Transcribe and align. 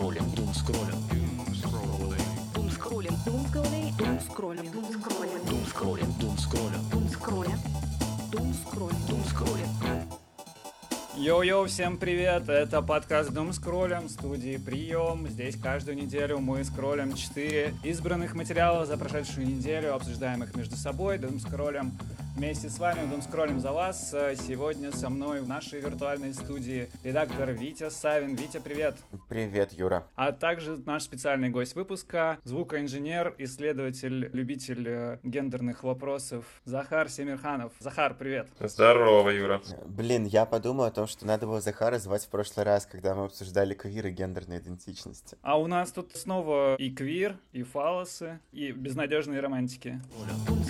скроллим, 0.00 0.30
дум 0.30 0.54
скроллим, 0.54 0.94
Дум 2.54 2.70
скроллим. 2.70 3.14
Дум 3.26 3.44
скроллим. 3.44 3.92
Дум 3.98 4.20
скроллим. 4.20 4.70
Дум 4.72 4.86
скроллим. 4.94 5.42
дум 5.44 5.66
скроллим, 5.66 6.12
дум 6.18 6.38
скроллим, 6.38 6.80
Дум 6.90 7.08
скроллим. 7.10 7.58
Дум 8.32 8.54
скроллим. 8.54 8.96
дум 9.08 9.24
скроллим. 9.28 9.66
Йоу-йоу, 11.18 11.66
всем 11.66 11.98
привет! 11.98 12.48
Это 12.48 12.80
подкаст 12.80 13.30
Дум 13.30 13.52
Скроллем, 13.52 14.08
студии 14.08 14.56
Прием. 14.56 15.28
Здесь 15.28 15.56
каждую 15.56 15.98
неделю 15.98 16.38
мы 16.38 16.64
скроллим 16.64 17.12
4 17.12 17.74
избранных 17.84 18.34
материалов 18.34 18.86
за 18.86 18.96
прошедшую 18.96 19.46
неделю, 19.46 19.94
обсуждаем 19.94 20.42
их 20.44 20.56
между 20.56 20.76
собой, 20.76 21.18
Дум 21.18 21.38
Скроллем 21.38 21.92
вместе 22.36 22.68
с 22.68 22.78
вами, 22.78 23.08
Дум 23.08 23.22
Скроллем 23.22 23.60
за 23.60 23.72
вас. 23.72 24.10
Сегодня 24.10 24.92
со 24.92 25.10
мной 25.10 25.40
в 25.40 25.48
нашей 25.48 25.80
виртуальной 25.80 26.32
студии 26.32 26.88
редактор 27.04 27.50
Витя 27.52 27.90
Савин. 27.90 28.34
Витя, 28.34 28.60
привет! 28.62 28.96
Привет, 29.28 29.72
Юра. 29.72 30.06
А 30.16 30.32
также 30.32 30.76
наш 30.86 31.02
специальный 31.02 31.50
гость 31.50 31.74
выпуска, 31.74 32.38
звукоинженер, 32.44 33.34
исследователь, 33.38 34.30
любитель 34.32 34.88
э, 34.88 35.18
гендерных 35.22 35.84
вопросов 35.84 36.44
Захар 36.64 37.08
Семирханов. 37.08 37.72
Захар, 37.78 38.14
привет! 38.14 38.48
Здорово, 38.58 39.30
Юра. 39.30 39.60
Блин, 39.86 40.24
я 40.24 40.46
подумал 40.46 40.84
о 40.84 40.90
том, 40.90 41.06
что 41.06 41.26
надо 41.26 41.46
было 41.46 41.60
Захара 41.60 41.98
звать 41.98 42.24
в 42.24 42.28
прошлый 42.28 42.64
раз, 42.64 42.86
когда 42.86 43.14
мы 43.14 43.24
обсуждали 43.24 43.74
квир 43.74 44.06
и 44.06 44.10
гендерные 44.10 44.60
идентичности. 44.60 45.36
А 45.42 45.58
у 45.58 45.66
нас 45.66 45.92
тут 45.92 46.12
снова 46.14 46.76
и 46.76 46.90
квир, 46.90 47.36
и 47.52 47.62
фалосы, 47.62 48.40
и 48.52 48.72
безнадежные 48.72 49.40
романтики. 49.40 50.00
Дум 50.46 50.64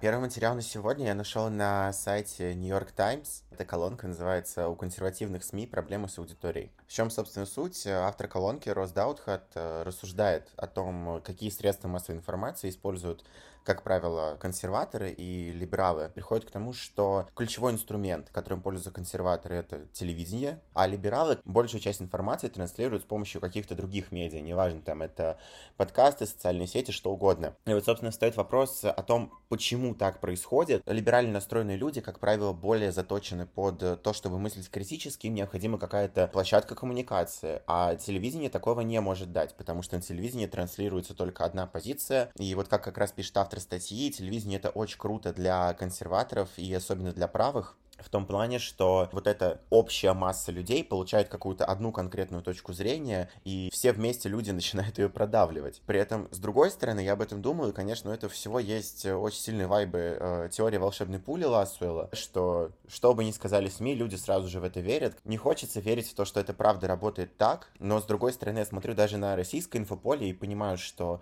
Первый 0.00 0.20
материал 0.20 0.54
на 0.54 0.62
сегодня 0.62 1.06
я 1.06 1.14
нашел 1.14 1.50
на 1.50 1.92
сайте 1.92 2.54
New 2.54 2.68
York 2.68 2.92
Times. 2.92 3.42
Эта 3.50 3.64
колонка 3.64 4.06
называется 4.06 4.68
«У 4.68 4.76
консервативных 4.76 5.42
СМИ 5.42 5.66
проблемы 5.66 6.08
с 6.08 6.18
аудиторией». 6.18 6.70
В 6.86 6.92
чем, 6.92 7.10
собственно, 7.10 7.46
суть? 7.46 7.86
Автор 7.86 8.28
колонки 8.28 8.68
Рос 8.68 8.92
Даутхат 8.92 9.50
э, 9.54 9.82
рассуждает 9.82 10.52
о 10.56 10.66
том, 10.66 11.20
какие 11.24 11.50
средства 11.50 11.88
массовой 11.88 12.18
информации 12.18 12.70
используют 12.70 13.24
как 13.66 13.82
правило, 13.82 14.36
консерваторы 14.40 15.10
и 15.10 15.50
либералы 15.50 16.08
приходят 16.14 16.44
к 16.44 16.50
тому, 16.52 16.72
что 16.72 17.26
ключевой 17.34 17.72
инструмент, 17.72 18.30
которым 18.30 18.62
пользуются 18.62 18.92
консерваторы, 18.92 19.56
это 19.56 19.86
телевидение, 19.92 20.62
а 20.72 20.86
либералы 20.86 21.38
большую 21.44 21.80
часть 21.80 22.00
информации 22.00 22.48
транслируют 22.48 23.02
с 23.02 23.06
помощью 23.06 23.40
каких-то 23.40 23.74
других 23.74 24.12
медиа, 24.12 24.40
неважно, 24.40 24.80
там 24.82 25.02
это 25.02 25.38
подкасты, 25.76 26.26
социальные 26.26 26.68
сети, 26.68 26.92
что 26.92 27.12
угодно. 27.12 27.56
И 27.66 27.74
вот, 27.74 27.84
собственно, 27.84 28.12
стоит 28.12 28.36
вопрос 28.36 28.84
о 28.84 29.02
том, 29.02 29.32
почему 29.48 29.94
так 29.96 30.20
происходит. 30.20 30.82
Либерально 30.86 31.32
настроенные 31.32 31.76
люди, 31.76 32.00
как 32.00 32.20
правило, 32.20 32.52
более 32.52 32.92
заточены 32.92 33.46
под 33.46 34.00
то, 34.00 34.12
чтобы 34.12 34.38
мыслить 34.38 34.70
критически, 34.70 35.26
им 35.26 35.34
необходима 35.34 35.78
какая-то 35.78 36.28
площадка 36.28 36.76
коммуникации, 36.76 37.62
а 37.66 37.96
телевидение 37.96 38.48
такого 38.48 38.82
не 38.82 39.00
может 39.00 39.32
дать, 39.32 39.56
потому 39.56 39.82
что 39.82 39.96
на 39.96 40.02
телевидении 40.02 40.46
транслируется 40.46 41.14
только 41.14 41.44
одна 41.44 41.66
позиция, 41.66 42.30
и 42.36 42.54
вот 42.54 42.68
как 42.68 42.84
как 42.84 42.98
раз 42.98 43.10
пишет 43.10 43.36
автор 43.36 43.55
статьи, 43.60 44.10
телевидение 44.10 44.58
это 44.58 44.70
очень 44.70 44.98
круто 44.98 45.32
для 45.32 45.72
консерваторов 45.74 46.48
и 46.56 46.72
особенно 46.72 47.12
для 47.12 47.28
правых, 47.28 47.76
в 47.98 48.08
том 48.08 48.26
плане, 48.26 48.58
что 48.58 49.08
вот 49.12 49.26
эта 49.26 49.60
общая 49.70 50.12
масса 50.12 50.52
людей 50.52 50.84
получает 50.84 51.28
какую-то 51.28 51.64
одну 51.64 51.92
конкретную 51.92 52.42
точку 52.42 52.72
зрения, 52.72 53.30
и 53.44 53.70
все 53.72 53.92
вместе 53.92 54.28
люди 54.28 54.50
начинают 54.56 54.98
ее 54.98 55.08
продавливать. 55.08 55.82
При 55.86 55.98
этом, 55.98 56.28
с 56.30 56.38
другой 56.38 56.70
стороны, 56.70 57.00
я 57.00 57.14
об 57.14 57.22
этом 57.22 57.42
думаю, 57.42 57.70
и, 57.70 57.74
конечно, 57.74 58.10
у 58.10 58.14
этого 58.14 58.32
всего 58.32 58.58
есть 58.58 59.06
очень 59.06 59.40
сильные 59.40 59.66
вайбы 59.66 60.16
э, 60.18 60.48
теории 60.52 60.76
волшебной 60.76 61.18
пули 61.18 61.44
Лассуэлла, 61.44 62.10
что, 62.12 62.70
что 62.88 63.14
бы 63.14 63.24
ни 63.24 63.30
сказали 63.30 63.68
СМИ, 63.68 63.94
люди 63.94 64.16
сразу 64.16 64.48
же 64.48 64.60
в 64.60 64.64
это 64.64 64.80
верят. 64.80 65.16
Не 65.24 65.36
хочется 65.36 65.80
верить 65.80 66.10
в 66.10 66.14
то, 66.14 66.24
что 66.24 66.40
это 66.40 66.52
правда 66.52 66.86
работает 66.86 67.36
так, 67.36 67.70
но, 67.78 68.00
с 68.00 68.04
другой 68.04 68.32
стороны, 68.32 68.58
я 68.58 68.66
смотрю 68.66 68.94
даже 68.94 69.16
на 69.18 69.36
российское 69.36 69.78
инфополе 69.78 70.28
и 70.28 70.32
понимаю, 70.32 70.78
что 70.78 71.20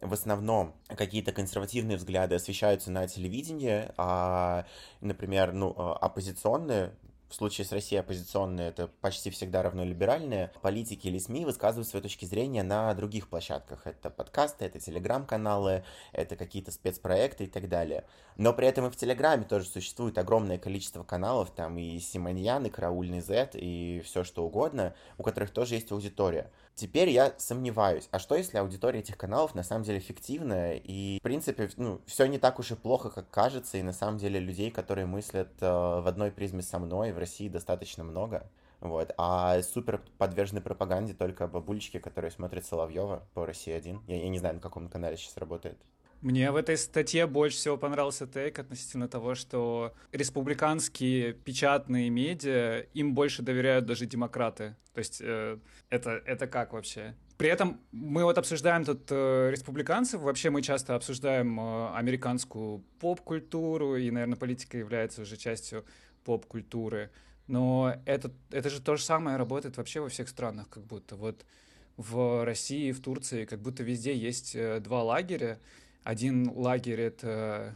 в 0.00 0.12
основном 0.12 0.74
какие-то 0.88 1.32
консервативные 1.32 1.96
взгляды 1.96 2.34
освещаются 2.34 2.90
на 2.90 3.06
телевидении, 3.06 3.90
а, 3.96 4.66
например, 5.00 5.52
ну, 5.52 5.70
оппозиционные, 5.70 6.92
в 7.30 7.34
случае 7.36 7.64
с 7.64 7.70
Россией 7.70 8.00
оппозиционные, 8.00 8.70
это 8.70 8.88
почти 9.00 9.30
всегда 9.30 9.62
равно 9.62 9.84
либеральные, 9.84 10.50
политики 10.62 11.06
или 11.06 11.18
СМИ 11.18 11.44
высказывают 11.44 11.86
свои 11.86 12.02
точки 12.02 12.24
зрения 12.24 12.64
на 12.64 12.92
других 12.94 13.28
площадках. 13.28 13.86
Это 13.86 14.10
подкасты, 14.10 14.64
это 14.64 14.80
телеграм-каналы, 14.80 15.84
это 16.12 16.34
какие-то 16.34 16.72
спецпроекты 16.72 17.44
и 17.44 17.46
так 17.46 17.68
далее. 17.68 18.04
Но 18.36 18.52
при 18.52 18.66
этом 18.66 18.86
и 18.86 18.90
в 18.90 18.96
Телеграме 18.96 19.44
тоже 19.44 19.66
существует 19.66 20.18
огромное 20.18 20.58
количество 20.58 21.04
каналов, 21.04 21.52
там 21.52 21.78
и 21.78 22.00
Симоньян, 22.00 22.66
и 22.66 22.70
Караульный 22.70 23.20
Z, 23.20 23.50
и 23.54 24.02
все 24.04 24.24
что 24.24 24.44
угодно, 24.44 24.94
у 25.16 25.22
которых 25.22 25.52
тоже 25.52 25.76
есть 25.76 25.92
аудитория. 25.92 26.50
Теперь 26.74 27.10
я 27.10 27.34
сомневаюсь, 27.36 28.08
а 28.10 28.18
что 28.18 28.34
если 28.34 28.56
аудитория 28.56 29.00
этих 29.00 29.18
каналов 29.18 29.54
на 29.54 29.62
самом 29.62 29.84
деле 29.84 30.00
фиктивная, 30.00 30.80
и, 30.82 31.18
в 31.18 31.22
принципе, 31.22 31.68
ну, 31.76 32.00
все 32.06 32.26
не 32.26 32.38
так 32.38 32.58
уж 32.58 32.70
и 32.70 32.74
плохо, 32.74 33.10
как 33.10 33.30
кажется, 33.30 33.76
и 33.76 33.82
на 33.82 33.92
самом 33.92 34.18
деле 34.18 34.40
людей, 34.40 34.70
которые 34.70 35.06
мыслят 35.06 35.50
э, 35.60 35.66
в 35.66 36.08
одной 36.08 36.30
призме 36.30 36.62
со 36.62 36.78
мной, 36.78 37.12
в 37.12 37.18
России 37.18 37.48
достаточно 37.48 38.02
много. 38.02 38.48
Вот. 38.80 39.12
А 39.18 39.60
супер 39.62 40.00
подвержены 40.16 40.62
пропаганде 40.62 41.12
только 41.12 41.46
бабульчики, 41.46 41.98
которые 41.98 42.30
смотрят 42.30 42.64
Соловьева 42.64 43.22
по 43.34 43.44
России 43.44 43.72
1. 43.72 44.02
Я, 44.06 44.22
я 44.22 44.28
не 44.28 44.38
знаю, 44.38 44.54
на 44.54 44.60
каком 44.60 44.88
канале 44.88 45.16
сейчас 45.16 45.36
работает. 45.36 45.78
Мне 46.20 46.50
в 46.50 46.56
этой 46.56 46.76
статье 46.76 47.26
больше 47.26 47.56
всего 47.56 47.78
понравился 47.78 48.26
тейк 48.26 48.58
относительно 48.58 49.08
того, 49.08 49.34
что 49.34 49.94
республиканские 50.12 51.32
печатные 51.32 52.10
медиа, 52.10 52.80
им 52.92 53.14
больше 53.14 53.42
доверяют 53.42 53.86
даже 53.86 54.04
демократы. 54.04 54.76
То 54.92 54.98
есть 54.98 55.20
э, 55.22 55.58
это, 55.88 56.22
это 56.26 56.46
как 56.46 56.74
вообще? 56.74 57.14
При 57.38 57.48
этом 57.48 57.80
мы 57.90 58.24
вот 58.24 58.36
обсуждаем 58.36 58.84
тут 58.84 59.06
э, 59.10 59.48
республиканцев, 59.50 60.20
вообще 60.20 60.50
мы 60.50 60.60
часто 60.60 60.94
обсуждаем 60.94 61.58
э, 61.58 61.94
американскую 61.94 62.84
поп-культуру, 62.98 63.96
и, 63.96 64.10
наверное, 64.10 64.36
политика 64.36 64.76
является 64.76 65.22
уже 65.22 65.38
частью 65.38 65.86
поп-культуры. 66.24 67.10
Но 67.46 67.94
это, 68.04 68.30
это 68.50 68.68
же 68.68 68.82
то 68.82 68.96
же 68.96 69.02
самое 69.02 69.38
работает 69.38 69.78
вообще 69.78 70.00
во 70.00 70.10
всех 70.10 70.28
странах, 70.28 70.68
как 70.68 70.84
будто. 70.84 71.16
Вот 71.16 71.46
в 71.96 72.44
России, 72.44 72.92
в 72.92 73.00
Турции, 73.00 73.46
как 73.46 73.60
будто 73.60 73.82
везде 73.82 74.14
есть 74.14 74.54
э, 74.54 74.78
два 74.80 75.02
лагеря, 75.02 75.58
один 76.04 76.50
лагерь 76.54 77.00
это 77.00 77.74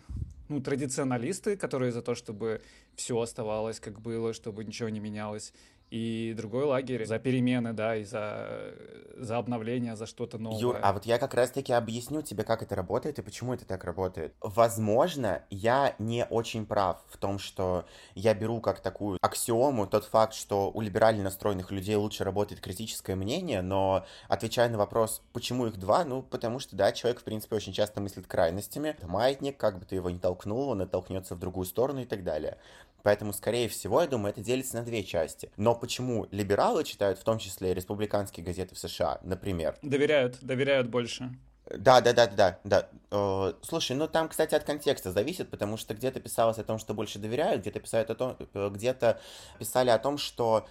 ну, 0.48 0.60
традиционалисты, 0.60 1.56
которые 1.56 1.92
за 1.92 2.02
то, 2.02 2.14
чтобы 2.14 2.62
все 2.94 3.18
оставалось 3.18 3.80
как 3.80 4.00
было, 4.00 4.32
чтобы 4.32 4.64
ничего 4.64 4.88
не 4.88 5.00
менялось. 5.00 5.52
И 5.94 6.34
другой 6.36 6.64
лагерь 6.64 7.06
за 7.06 7.20
перемены, 7.20 7.72
да, 7.72 7.94
и 7.94 8.02
за, 8.02 8.74
за 9.16 9.38
обновление, 9.38 9.94
за 9.94 10.06
что-то 10.06 10.38
новое. 10.38 10.58
Юр, 10.58 10.78
а 10.82 10.92
вот 10.92 11.06
я 11.06 11.18
как 11.18 11.34
раз-таки 11.34 11.72
объясню 11.72 12.20
тебе, 12.20 12.42
как 12.42 12.64
это 12.64 12.74
работает 12.74 13.20
и 13.20 13.22
почему 13.22 13.54
это 13.54 13.64
так 13.64 13.84
работает. 13.84 14.34
Возможно, 14.40 15.44
я 15.50 15.94
не 16.00 16.24
очень 16.24 16.66
прав 16.66 17.00
в 17.06 17.16
том, 17.16 17.38
что 17.38 17.84
я 18.16 18.34
беру 18.34 18.60
как 18.60 18.80
такую 18.80 19.18
аксиому 19.22 19.86
тот 19.86 20.06
факт, 20.06 20.34
что 20.34 20.72
у 20.74 20.80
либерально 20.80 21.22
настроенных 21.22 21.70
людей 21.70 21.94
лучше 21.94 22.24
работает 22.24 22.60
критическое 22.60 23.14
мнение, 23.14 23.62
но 23.62 24.04
отвечая 24.26 24.68
на 24.70 24.78
вопрос, 24.78 25.22
почему 25.32 25.68
их 25.68 25.76
два, 25.76 26.04
ну, 26.04 26.22
потому 26.22 26.58
что, 26.58 26.74
да, 26.74 26.90
человек, 26.90 27.20
в 27.20 27.24
принципе, 27.24 27.54
очень 27.54 27.72
часто 27.72 28.00
мыслит 28.00 28.26
крайностями. 28.26 28.88
Это 28.88 29.06
маятник, 29.06 29.58
как 29.58 29.78
бы 29.78 29.84
ты 29.84 29.94
его 29.94 30.10
ни 30.10 30.18
толкнул, 30.18 30.70
он 30.70 30.80
оттолкнется 30.80 31.36
в 31.36 31.38
другую 31.38 31.66
сторону 31.66 32.00
и 32.00 32.04
так 32.04 32.24
далее. 32.24 32.58
Поэтому, 33.04 33.34
скорее 33.34 33.68
всего, 33.68 34.00
я 34.00 34.06
думаю, 34.08 34.30
это 34.32 34.40
делится 34.40 34.76
на 34.76 34.82
две 34.82 35.04
части. 35.04 35.50
Но 35.58 35.74
почему 35.84 36.26
либералы 36.30 36.82
читают, 36.82 37.18
в 37.18 37.24
том 37.24 37.38
числе 37.38 37.74
республиканские 37.74 38.42
газеты 38.42 38.74
в 38.74 38.78
США, 38.78 39.18
например? 39.22 39.76
Доверяют, 39.82 40.38
доверяют 40.40 40.88
больше. 40.88 41.30
Да, 41.76 42.00
да, 42.00 42.14
да, 42.14 42.26
да, 42.26 42.58
да. 42.64 42.88
Э, 43.10 43.52
слушай, 43.60 43.94
ну 43.94 44.08
там, 44.08 44.30
кстати, 44.30 44.54
от 44.54 44.64
контекста 44.64 45.12
зависит, 45.12 45.50
потому 45.50 45.76
что 45.76 45.92
где-то 45.92 46.20
писалось 46.20 46.56
о 46.56 46.64
том, 46.64 46.78
что 46.78 46.94
больше 46.94 47.18
доверяют, 47.18 47.60
где-то 47.60 47.80
писали 47.80 48.04
о 48.04 48.14
том, 48.14 48.36
э, 48.38 48.70
где-то 48.72 49.20
писали 49.58 49.90
о 49.90 49.98
том, 49.98 50.16
что 50.16 50.66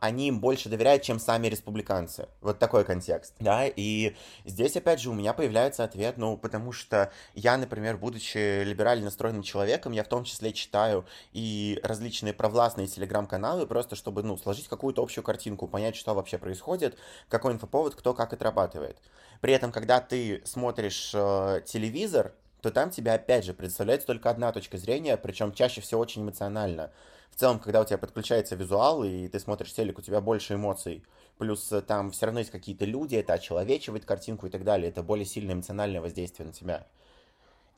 они 0.00 0.28
им 0.28 0.40
больше 0.40 0.68
доверяют, 0.68 1.02
чем 1.02 1.18
сами 1.18 1.48
республиканцы. 1.48 2.28
Вот 2.40 2.58
такой 2.58 2.84
контекст, 2.84 3.34
да, 3.40 3.66
и 3.66 4.14
здесь, 4.44 4.76
опять 4.76 5.00
же, 5.00 5.10
у 5.10 5.14
меня 5.14 5.32
появляется 5.32 5.84
ответ, 5.84 6.16
ну, 6.18 6.36
потому 6.36 6.72
что 6.72 7.10
я, 7.34 7.56
например, 7.56 7.96
будучи 7.96 8.62
либерально 8.62 9.06
настроенным 9.06 9.42
человеком, 9.42 9.92
я 9.92 10.04
в 10.04 10.08
том 10.08 10.24
числе 10.24 10.52
читаю 10.52 11.06
и 11.32 11.80
различные 11.82 12.32
провластные 12.32 12.86
телеграм-каналы, 12.86 13.66
просто 13.66 13.96
чтобы, 13.96 14.22
ну, 14.22 14.36
сложить 14.36 14.68
какую-то 14.68 15.02
общую 15.02 15.24
картинку, 15.24 15.66
понять, 15.66 15.96
что 15.96 16.14
вообще 16.14 16.38
происходит, 16.38 16.98
какой 17.28 17.52
инфоповод, 17.52 17.94
кто 17.94 18.14
как 18.14 18.32
отрабатывает. 18.32 18.98
При 19.40 19.52
этом, 19.52 19.72
когда 19.72 20.00
ты 20.00 20.42
смотришь 20.44 21.12
э, 21.14 21.62
телевизор, 21.64 22.32
то 22.60 22.70
там 22.70 22.90
тебе, 22.90 23.12
опять 23.12 23.44
же, 23.44 23.54
представляется 23.54 24.06
только 24.06 24.30
одна 24.30 24.52
точка 24.52 24.78
зрения, 24.78 25.16
причем 25.16 25.52
чаще 25.52 25.80
всего 25.80 26.00
очень 26.00 26.22
эмоционально. 26.22 26.90
В 27.30 27.36
целом, 27.36 27.60
когда 27.60 27.80
у 27.80 27.84
тебя 27.84 27.98
подключается 27.98 28.56
визуал, 28.56 29.04
и 29.04 29.28
ты 29.28 29.38
смотришь 29.38 29.72
телек, 29.72 29.98
у 29.98 30.02
тебя 30.02 30.20
больше 30.20 30.54
эмоций. 30.54 31.04
Плюс 31.38 31.72
там 31.86 32.10
все 32.10 32.26
равно 32.26 32.40
есть 32.40 32.50
какие-то 32.50 32.84
люди, 32.84 33.14
это 33.14 33.34
очеловечивает 33.34 34.04
картинку 34.04 34.46
и 34.46 34.50
так 34.50 34.64
далее. 34.64 34.88
Это 34.88 35.02
более 35.02 35.24
сильное 35.24 35.54
эмоциональное 35.54 36.00
воздействие 36.00 36.46
на 36.48 36.52
тебя. 36.52 36.86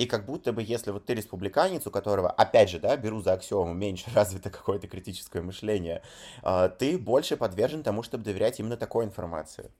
И 0.01 0.07
как 0.07 0.25
будто 0.25 0.55
бы, 0.55 0.63
если 0.63 0.93
вот 0.93 1.05
ты 1.05 1.13
республиканец, 1.13 1.87
у 1.87 1.91
которого, 1.91 2.31
опять 2.31 2.71
же, 2.71 2.79
да, 2.79 2.97
беру 2.97 3.21
за 3.21 3.35
аксиому, 3.35 3.75
меньше 3.75 4.11
развито 4.15 4.49
какое-то 4.49 4.89
критическое 4.89 5.43
мышление, 5.43 6.01
а, 6.43 6.71
ты 6.71 6.97
больше 6.99 7.37
подвержен 7.37 7.83
тому, 7.83 8.03
чтобы 8.03 8.25
доверять 8.25 8.59
именно 8.61 8.79
такой 8.79 9.05
информации. 9.05 9.71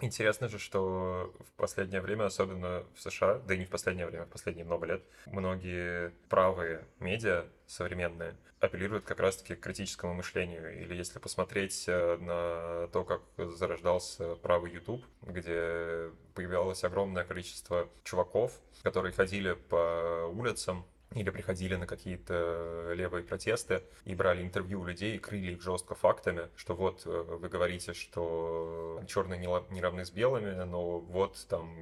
Интересно 0.00 0.48
же, 0.48 0.58
что 0.58 1.34
в 1.40 1.52
последнее 1.56 2.00
время, 2.02 2.26
особенно 2.26 2.84
в 2.94 3.00
США, 3.00 3.38
да 3.38 3.54
и 3.54 3.58
не 3.58 3.64
в 3.64 3.70
последнее 3.70 4.06
время, 4.06 4.26
в 4.26 4.28
последние 4.28 4.66
много 4.66 4.86
лет, 4.86 5.02
многие 5.26 6.10
правые 6.28 6.84
медиа 7.00 7.46
современные 7.66 8.36
апеллируют 8.60 9.04
как 9.04 9.20
раз-таки 9.20 9.54
к 9.54 9.60
критическому 9.60 10.14
мышлению. 10.14 10.80
Или 10.80 10.94
если 10.94 11.18
посмотреть 11.18 11.84
э, 11.88 12.16
на 12.18 12.88
то, 12.88 13.04
как 13.04 13.22
зарождался 13.36 14.34
правый 14.36 14.72
YouTube, 14.72 15.04
где 15.22 16.10
появилось 16.34 16.84
огромное 16.84 17.24
количество 17.24 17.88
чуваков, 18.04 18.52
которые 18.82 19.12
ходили 19.12 19.52
по 19.52 20.30
улицам 20.32 20.86
или 21.16 21.30
приходили 21.30 21.76
на 21.76 21.86
какие-то 21.86 22.92
левые 22.94 23.24
протесты 23.24 23.82
и 24.04 24.14
брали 24.14 24.42
интервью 24.42 24.80
у 24.80 24.84
людей 24.84 25.16
и 25.16 25.18
крыли 25.18 25.52
их 25.52 25.62
жестко 25.62 25.94
фактами, 25.94 26.48
что 26.56 26.74
вот 26.74 27.02
э, 27.06 27.10
вы 27.10 27.48
говорите, 27.48 27.92
что 27.94 29.02
черные 29.08 29.38
не 29.38 29.80
равны 29.80 30.04
с 30.04 30.10
белыми, 30.10 30.52
но 30.64 30.98
вот 30.98 31.46
там 31.48 31.74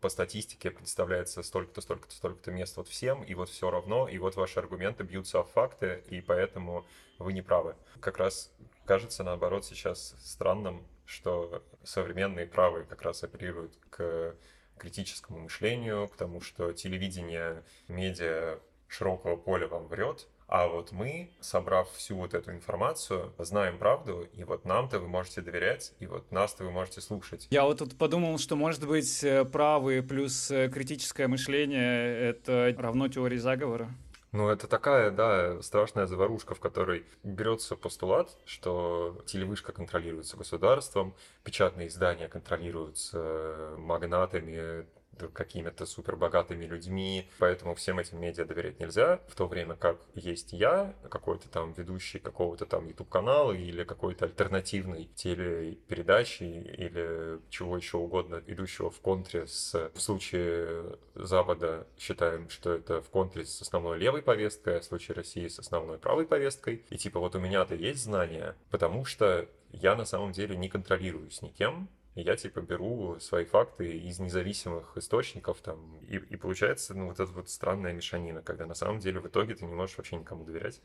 по 0.00 0.08
статистике 0.08 0.70
представляется 0.70 1.42
столько-то, 1.42 1.80
столько-то, 1.80 2.14
столько-то 2.14 2.50
мест 2.50 2.76
вот 2.76 2.88
всем, 2.88 3.22
и 3.22 3.34
вот 3.34 3.48
все 3.48 3.70
равно, 3.70 4.08
и 4.08 4.18
вот 4.18 4.36
ваши 4.36 4.58
аргументы 4.58 5.02
бьются 5.02 5.40
о 5.40 5.44
факты, 5.44 6.02
и 6.08 6.20
поэтому 6.20 6.86
вы 7.18 7.32
не 7.32 7.42
правы. 7.42 7.74
Как 8.00 8.18
раз 8.18 8.52
кажется, 8.84 9.24
наоборот, 9.24 9.64
сейчас 9.64 10.14
странным, 10.20 10.86
что 11.06 11.62
современные 11.82 12.46
правые 12.46 12.84
как 12.84 13.02
раз 13.02 13.22
апеллируют 13.22 13.78
к 13.90 14.34
критическому 14.78 15.40
мышлению, 15.40 16.08
к 16.08 16.16
тому, 16.16 16.40
что 16.40 16.72
телевидение, 16.72 17.62
медиа 17.88 18.58
широкого 18.88 19.36
поля 19.36 19.66
вам 19.66 19.86
врет, 19.88 20.28
а 20.46 20.68
вот 20.68 20.92
мы, 20.92 21.30
собрав 21.40 21.90
всю 21.92 22.16
вот 22.16 22.34
эту 22.34 22.52
информацию, 22.52 23.32
знаем 23.38 23.78
правду, 23.78 24.28
и 24.34 24.44
вот 24.44 24.64
нам-то 24.64 24.98
вы 24.98 25.08
можете 25.08 25.40
доверять, 25.40 25.92
и 26.00 26.06
вот 26.06 26.30
нас-то 26.30 26.64
вы 26.64 26.70
можете 26.70 27.00
слушать. 27.00 27.48
Я 27.50 27.64
вот 27.64 27.78
тут 27.78 27.96
подумал, 27.96 28.38
что, 28.38 28.54
может 28.54 28.86
быть, 28.86 29.24
э, 29.24 29.44
правые 29.44 30.02
плюс 30.02 30.50
э, 30.50 30.68
критическое 30.68 31.28
мышление— 31.28 32.18
это 32.30 32.74
равно 32.78 33.08
теории 33.08 33.38
заговора. 33.38 33.90
Ну, 34.34 34.48
это 34.48 34.66
такая, 34.66 35.12
да, 35.12 35.62
страшная 35.62 36.08
заварушка, 36.08 36.56
в 36.56 36.58
которой 36.58 37.06
берется 37.22 37.76
постулат, 37.76 38.36
что 38.44 39.22
телевышка 39.26 39.70
контролируется 39.70 40.36
государством, 40.36 41.14
печатные 41.44 41.86
издания 41.86 42.26
контролируются 42.28 43.76
магнатами, 43.78 44.88
какими-то 45.32 45.86
супербогатыми 45.86 46.64
людьми, 46.64 47.28
поэтому 47.38 47.74
всем 47.74 47.98
этим 47.98 48.20
медиа 48.20 48.44
доверять 48.44 48.80
нельзя, 48.80 49.20
в 49.28 49.34
то 49.34 49.46
время 49.46 49.76
как 49.76 49.98
есть 50.14 50.52
я, 50.52 50.94
какой-то 51.08 51.48
там 51.48 51.72
ведущий 51.72 52.18
какого-то 52.18 52.66
там 52.66 52.86
YouTube-канала 52.86 53.52
или 53.52 53.84
какой-то 53.84 54.26
альтернативной 54.26 55.10
телепередачи 55.14 56.44
или 56.44 57.40
чего 57.50 57.76
еще 57.76 57.98
угодно, 57.98 58.42
идущего 58.46 58.90
в 58.90 59.00
контре 59.00 59.46
с... 59.46 59.90
В 59.94 60.00
случае 60.00 60.96
Запада 61.14 61.86
считаем, 61.98 62.48
что 62.48 62.72
это 62.72 63.00
в 63.00 63.08
контре 63.10 63.44
с 63.44 63.60
основной 63.60 63.98
левой 63.98 64.22
повесткой, 64.22 64.78
а 64.78 64.80
в 64.80 64.84
случае 64.84 65.16
России 65.16 65.48
с 65.48 65.58
основной 65.58 65.98
правой 65.98 66.26
повесткой. 66.26 66.84
И 66.90 66.96
типа 66.96 67.20
вот 67.20 67.34
у 67.34 67.40
меня-то 67.40 67.74
есть 67.74 68.02
знания, 68.04 68.56
потому 68.70 69.04
что 69.04 69.48
я 69.72 69.96
на 69.96 70.04
самом 70.04 70.32
деле 70.32 70.56
не 70.56 70.68
контролируюсь 70.68 71.42
никем, 71.42 71.88
я 72.22 72.36
типа 72.36 72.60
беру 72.60 73.18
свои 73.18 73.44
факты 73.44 73.96
из 73.96 74.18
независимых 74.18 74.96
источников 74.96 75.60
там, 75.60 75.98
и, 76.08 76.16
и 76.16 76.36
получается, 76.36 76.94
ну, 76.94 77.08
вот 77.08 77.20
эта 77.20 77.30
вот 77.32 77.48
странная 77.48 77.92
мешанина, 77.92 78.42
когда 78.42 78.66
на 78.66 78.74
самом 78.74 79.00
деле 79.00 79.20
в 79.20 79.26
итоге 79.26 79.54
ты 79.54 79.64
не 79.64 79.74
можешь 79.74 79.96
вообще 79.96 80.16
никому 80.16 80.44
доверять. 80.44 80.80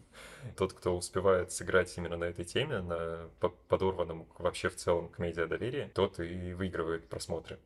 Тот, 0.56 0.72
кто 0.72 0.96
успевает 0.96 1.52
сыграть 1.52 1.96
именно 1.98 2.16
на 2.16 2.24
этой 2.24 2.44
теме, 2.44 2.80
на 2.80 3.28
подорванном 3.68 4.26
вообще 4.38 4.70
в 4.70 4.76
целом 4.76 5.08
к 5.08 5.18
медиа 5.18 5.46
доверии, 5.46 5.90
тот 5.94 6.18
и 6.18 6.54
выигрывает 6.54 7.08
просмотры. 7.08 7.58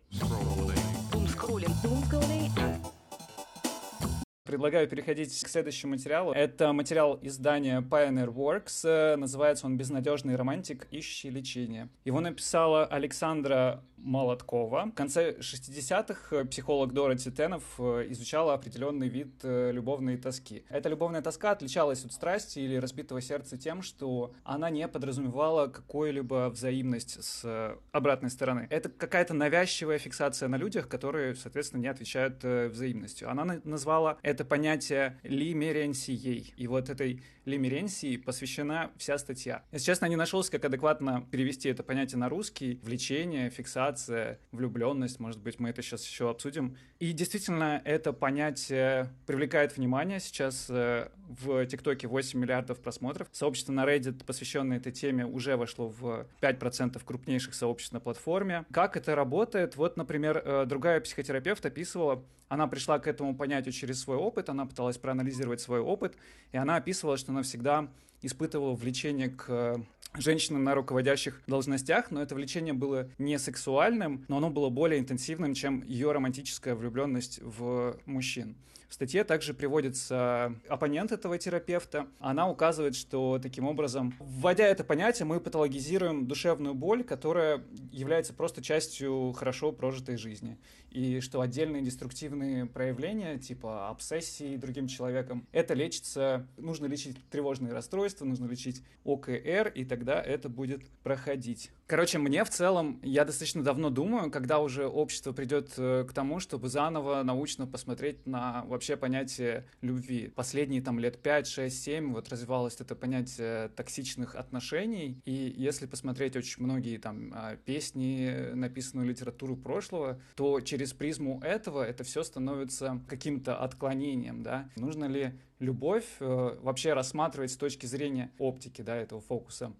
Предлагаю 4.45 4.87
переходить 4.87 5.43
к 5.43 5.49
следующему 5.49 5.93
материалу. 5.93 6.33
Это 6.33 6.75
материал 6.75 7.19
издания 7.23 7.81
Pioneer 7.81 8.27
Works. 8.27 8.87
Э, 8.87 9.17
называется 9.17 9.65
он 9.65 9.79
«Безнадежный 9.79 10.37
романтик, 10.37 10.87
ищи 10.91 11.31
лечение». 11.31 11.89
Его 12.05 12.21
написала 12.21 12.85
Александра 12.85 13.83
Молоткова. 13.97 14.91
В 14.93 14.93
конце 14.93 15.39
60-х 15.39 16.37
э, 16.37 16.45
психолог 16.45 16.93
Дороти 16.93 17.31
Тенов 17.31 17.63
э, 17.79 18.09
изучала 18.11 18.53
определенный 18.53 19.09
вид 19.09 19.33
любовной 19.43 20.19
тоски. 20.19 20.67
Эта 20.69 20.91
любовная 20.91 21.23
тоска 21.23 21.53
отличалась 21.53 22.05
от 22.05 22.13
страсти 22.13 22.59
или 22.59 22.77
разбитого 22.77 23.23
сердца 23.23 23.57
тем, 23.57 23.81
что 23.81 24.35
она 24.45 24.69
не 24.69 24.87
подразумевала 24.89 25.69
какую-либо 25.69 26.51
взаимность 26.51 27.25
с 27.25 27.79
обратной 27.93 28.29
стороны. 28.29 28.67
Это 28.69 28.91
какая-то 28.91 29.33
навязчивая 29.33 29.97
фиксация 29.97 30.51
на 30.51 30.57
людях, 30.57 30.87
которые, 30.87 31.35
соответственно, 31.35 31.81
не 31.81 31.89
отвечают 31.89 32.45
взаимностью. 32.45 33.31
Она 33.31 33.63
назвала 33.65 34.19
это 34.35 34.44
понятие 34.45 35.19
лимеренсией. 35.23 36.55
И 36.57 36.67
вот 36.67 36.91
этой 36.91 37.23
лимеренсии 37.45 38.17
посвящена 38.17 38.91
вся 38.97 39.19
статья. 39.19 39.63
Если 39.73 39.87
честно, 39.87 40.07
не 40.07 40.17
нашелся, 40.17 40.51
как 40.51 40.65
адекватно 40.65 41.27
перевести 41.31 41.69
это 41.69 41.83
понятие 41.83 42.19
на 42.19 42.29
русский. 42.29 42.81
Влечение, 42.83 43.51
фиксация, 43.51 44.39
влюбленность, 44.53 45.21
может 45.21 45.41
быть, 45.41 45.59
мы 45.61 45.71
это 45.71 45.83
сейчас 45.83 46.07
еще 46.07 46.31
обсудим. 46.31 46.77
И 46.99 47.13
действительно, 47.13 47.83
это 47.85 48.13
понятие 48.13 49.11
привлекает 49.27 49.77
внимание. 49.77 50.21
Сейчас 50.21 50.67
э, 50.71 51.09
в 51.29 51.67
ТикТоке 51.67 52.07
8 52.07 52.39
миллиардов 52.39 52.81
просмотров. 52.81 53.29
Сообщество 53.33 53.73
на 53.73 53.85
Reddit, 53.85 54.25
посвященное 54.25 54.79
этой 54.79 54.93
теме, 54.93 55.27
уже 55.27 55.57
вошло 55.57 55.89
в 55.89 56.27
5% 56.41 57.01
крупнейших 57.05 57.55
сообществ 57.55 57.93
на 57.93 58.01
платформе. 58.01 58.65
Как 58.73 58.97
это 58.97 59.15
работает? 59.15 59.77
Вот, 59.77 59.97
например, 59.97 60.43
э, 60.45 60.65
другая 60.67 61.01
психотерапевт 61.01 61.65
описывала, 61.67 62.25
она 62.49 62.67
пришла 62.67 62.99
к 62.99 63.07
этому 63.07 63.35
понятию 63.35 63.73
через 63.73 64.01
свой 64.01 64.17
опыт, 64.17 64.49
она 64.49 64.67
пыталась 64.67 64.99
проанализировать 64.99 65.61
свой 65.61 65.81
опыт, 65.81 66.17
и 66.53 66.57
она 66.57 66.77
описывала, 66.77 67.17
что 67.17 67.33
она 67.35 67.43
всегда 67.43 67.89
испытывала 68.23 68.75
влечение 68.75 69.29
к 69.29 69.47
э, 69.49 69.77
женщинам 70.15 70.65
на 70.65 70.75
руководящих 70.75 71.43
должностях, 71.47 72.11
но 72.11 72.23
это 72.23 72.35
влечение 72.35 72.73
было 72.73 73.11
не 73.19 73.39
сексуальным, 73.39 74.25
но 74.29 74.39
оно 74.39 74.51
было 74.51 74.71
более 74.71 75.01
интенсивным, 75.01 75.55
чем 75.55 75.83
ее 75.83 76.13
романтическая 76.13 76.75
влюбленность 76.75 77.41
в 77.43 77.99
мужчин. 78.07 78.57
В 78.89 78.95
статье 78.95 79.25
также 79.25 79.55
приводится 79.55 80.55
оппонент 80.69 81.11
этого 81.11 81.37
терапевта. 81.37 82.07
Она 82.21 82.49
указывает, 82.49 82.95
что 82.95 83.41
таким 83.43 83.67
образом, 83.67 84.15
вводя 84.21 84.69
это 84.69 84.85
понятие, 84.85 85.27
мы 85.27 85.41
патологизируем 85.41 86.29
душевную 86.29 86.75
боль, 86.75 87.03
которая 87.03 87.65
является 87.91 88.35
просто 88.35 88.63
частью 88.63 89.33
хорошо 89.33 89.73
прожитой 89.73 90.17
жизни. 90.17 90.59
И 90.95 91.19
что 91.19 91.41
отдельные 91.41 91.83
деструктивные 91.83 92.67
проявления, 92.67 93.37
типа 93.37 93.89
обсессии 93.89 94.57
другим 94.57 94.87
человеком, 94.87 95.45
это 95.51 95.75
лечится, 95.75 96.47
нужно 96.57 96.87
лечить 96.87 97.17
тревожные 97.31 97.73
расстройства, 97.73 98.25
нужно 98.25 98.47
лечить 98.47 98.81
ОКР, 99.05 99.73
и 99.75 99.85
тогда 99.85 100.23
это 100.23 100.49
будет 100.49 100.89
проходить. 101.03 101.73
Короче, 101.87 102.19
мне 102.19 102.45
в 102.45 102.51
целом, 102.51 102.99
я 103.03 103.27
достаточно 103.27 103.63
давно 103.63 103.91
думаю, 103.91 104.31
когда 104.31 104.59
уже 104.59 104.87
общество 104.87 105.33
придет 105.33 105.75
э, 105.77 106.07
к 106.09 106.15
тому, 106.15 106.41
чтобы 106.41 106.71
заново 106.71 107.23
научно 107.23 107.67
посмотреть 107.67 108.27
на 108.27 108.65
вообще 108.65 108.97
понятие 108.97 109.67
любви. 109.83 110.29
Последние 110.29 110.81
там 110.81 110.99
лет 110.99 111.19
5, 111.19 111.47
6, 111.47 111.83
7 111.83 112.13
вот 112.15 112.31
развивалось 112.31 112.81
это 112.81 112.97
понятие 112.97 113.69
токсичных 113.69 114.35
отношений. 114.35 115.21
И 115.27 115.53
если 115.57 115.85
посмотреть 115.85 116.37
очень 116.37 116.63
многие 116.63 116.97
там 116.97 117.31
а, 117.35 117.57
песни, 117.57 118.55
написанную 118.55 119.07
литературу 119.07 119.55
прошлого, 119.55 120.19
то 120.37 120.61
через 120.63 120.95
призму 120.95 121.39
этого 121.43 121.85
это 121.85 122.03
все 122.03 122.23
становится 122.23 122.99
каким-то 123.09 123.59
отклонением, 123.59 124.43
да. 124.43 124.71
Нужно 124.77 125.05
ли 125.05 125.39
любовь 125.59 126.07
э, 126.21 126.57
вообще 126.63 126.95
рассматривать 126.95 127.51
с 127.51 127.57
точки 127.59 127.85
зрения 127.85 128.33
оптики, 128.39 128.81
да, 128.81 128.97
этого 128.97 129.21
фокуса? 129.21 129.75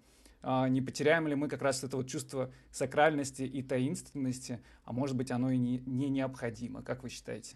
А, 0.47 0.69
не 0.69 0.79
потеряем 0.79 1.27
ли 1.27 1.33
мы 1.33 1.49
как 1.49 1.63
раз 1.63 1.83
это 1.83 1.97
вот 1.97 2.07
чувство 2.07 2.51
сакральности 2.71 3.41
и 3.41 3.63
таинственности, 3.63 4.61
а 4.83 4.93
может 4.93 5.17
быть 5.17 5.31
оно 5.31 5.49
и 5.49 5.57
не, 5.57 5.79
не 5.87 6.07
необходимо, 6.09 6.83
как 6.83 7.01
вы 7.01 7.09
считаете? 7.09 7.55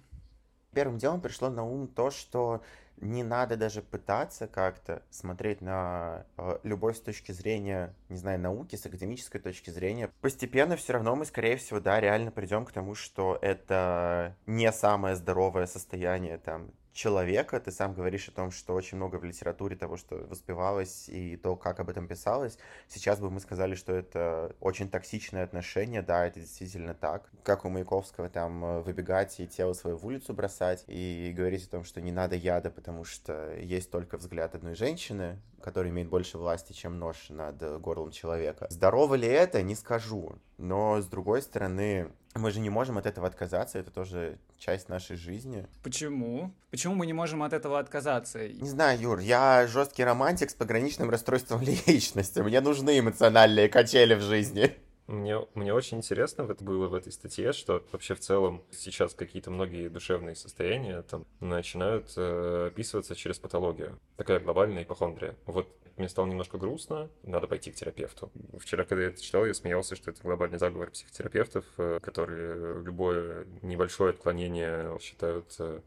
Первым 0.74 0.98
делом 0.98 1.22
пришло 1.22 1.52
на 1.52 1.64
ум 1.64 1.88
то, 1.88 2.10
что 2.10 2.64
не 2.98 3.24
надо 3.24 3.58
даже 3.58 3.84
пытаться 3.84 4.48
как-то 4.48 5.04
смотреть 5.12 5.62
на 5.62 6.26
э, 6.38 6.58
любовь 6.64 6.98
с 6.98 7.02
точки 7.02 7.32
зрения, 7.32 7.94
не 8.10 8.18
знаю, 8.18 8.40
науки, 8.40 8.76
с 8.76 8.86
академической 8.86 9.40
точки 9.40 9.70
зрения. 9.70 10.10
Постепенно 10.22 10.76
все 10.76 10.94
равно 10.94 11.16
мы, 11.16 11.26
скорее 11.26 11.58
всего, 11.58 11.80
да, 11.80 12.00
реально 12.00 12.32
придем 12.32 12.66
к 12.66 12.72
тому, 12.72 12.96
что 12.96 13.38
это 13.40 14.36
не 14.48 14.72
самое 14.72 15.16
здоровое 15.16 15.68
состояние 15.68 16.40
там 16.40 16.72
человека. 16.94 17.60
Ты 17.60 17.72
сам 17.72 17.94
говоришь 17.94 18.28
о 18.30 18.32
том, 18.32 18.52
что 18.52 18.74
очень 18.74 18.98
много 18.98 19.18
в 19.18 19.24
литературе 19.24 19.76
того, 19.76 19.98
что 19.98 20.16
воспевалось, 20.16 21.10
и 21.10 21.38
то, 21.38 21.56
как 21.56 21.80
об 21.80 21.90
этом 21.90 22.08
писалось. 22.08 22.58
Сейчас 22.88 23.20
бы 23.20 23.30
мы 23.30 23.40
сказали, 23.40 23.76
что 23.76 23.94
это 23.94 24.56
очень 24.60 24.90
токсичное 24.90 25.44
отношение. 25.44 26.02
Да, 26.02 26.26
это 26.26 26.40
действительно 26.40 26.94
так. 26.94 27.30
Как 27.44 27.66
у 27.66 27.70
Маяковского 27.70 28.30
там 28.30 28.64
э, 28.64 28.82
выбегать 28.82 29.40
и 29.40 29.48
тело 29.48 29.74
свое 29.74 29.96
в 29.96 30.06
улицу 30.06 30.34
бросать, 30.34 30.84
и 30.88 31.34
говорить 31.36 31.66
о 31.68 31.72
том, 31.72 31.84
что 31.84 32.02
не 32.02 32.12
надо 32.12 32.36
яда, 32.36 32.70
потому 32.70 33.04
что 33.04 33.56
есть 33.56 33.92
только 33.92 34.18
взгляд 34.18 34.56
одной 34.56 34.76
женщины, 34.76 35.40
который 35.62 35.92
имеет 35.92 36.10
больше 36.10 36.38
власти, 36.38 36.74
чем 36.74 37.00
нож 37.00 37.30
над 37.30 37.82
горлом 37.82 38.12
человека. 38.12 38.68
Здорово 38.70 39.16
ли 39.16 39.28
это, 39.28 39.62
не 39.62 39.76
скажу. 39.76 40.36
Но, 40.58 41.02
с 41.02 41.06
другой 41.08 41.42
стороны, 41.42 42.12
мы 42.36 42.52
же 42.52 42.60
не 42.60 42.70
можем 42.70 42.98
от 42.98 43.06
этого 43.06 43.28
отказаться, 43.28 43.80
это 43.80 43.92
тоже 43.92 44.38
часть 44.58 44.90
нашей 44.90 45.18
жизни. 45.18 45.66
Почему? 45.84 46.54
Почему 46.72 46.96
мы 46.96 47.06
не 47.06 47.14
можем 47.14 47.44
от 47.44 47.54
этого 47.54 47.80
отказаться? 47.80 48.48
Не 48.48 48.70
знаю, 48.70 49.00
Юр, 49.00 49.20
я 49.20 49.68
жесткий 49.68 50.04
романтик 50.04 50.50
с 50.50 50.54
пограничным 50.54 51.10
расстройством 51.10 51.62
личности. 51.88 52.40
Мне 52.40 52.62
нужны 52.62 53.00
эмоциональные 53.00 53.70
качели 53.70 54.14
в 54.14 54.22
жизни. 54.22 54.76
Мне, 55.10 55.40
мне 55.56 55.74
очень 55.74 55.98
интересно 55.98 56.44
вот 56.44 56.62
было 56.62 56.88
в 56.88 56.94
этой 56.94 57.12
статье, 57.12 57.52
что 57.52 57.84
вообще 57.92 58.14
в 58.14 58.20
целом 58.20 58.64
сейчас 58.70 59.16
какие-то 59.16 59.50
многие 59.50 59.90
душевные 59.90 60.36
состояния 60.36 61.02
там 61.02 61.26
начинают 61.40 62.14
э, 62.16 62.68
описываться 62.68 63.16
через 63.16 63.40
патологию. 63.40 64.00
Такая 64.18 64.40
глобальная 64.40 64.84
ипохондрия. 64.84 65.36
Вот 65.48 65.68
мне 65.98 66.08
стало 66.10 66.28
немножко 66.28 66.60
грустно, 66.60 67.10
надо 67.24 67.48
пойти 67.48 67.72
к 67.72 67.76
терапевту. 67.76 68.32
Вчера, 68.60 68.84
когда 68.84 69.06
я 69.06 69.10
это 69.10 69.20
читал, 69.20 69.48
я 69.48 69.56
смеялся, 69.56 69.96
что 69.96 70.12
это 70.12 70.22
глобальный 70.22 70.60
заговор 70.60 70.92
психотерапевтов, 70.92 71.66
э, 71.78 72.00
которые 72.04 72.84
любое 72.84 73.48
небольшое 73.64 74.12
отклонение 74.12 74.96
считают 75.00 75.56
э, 75.58 75.82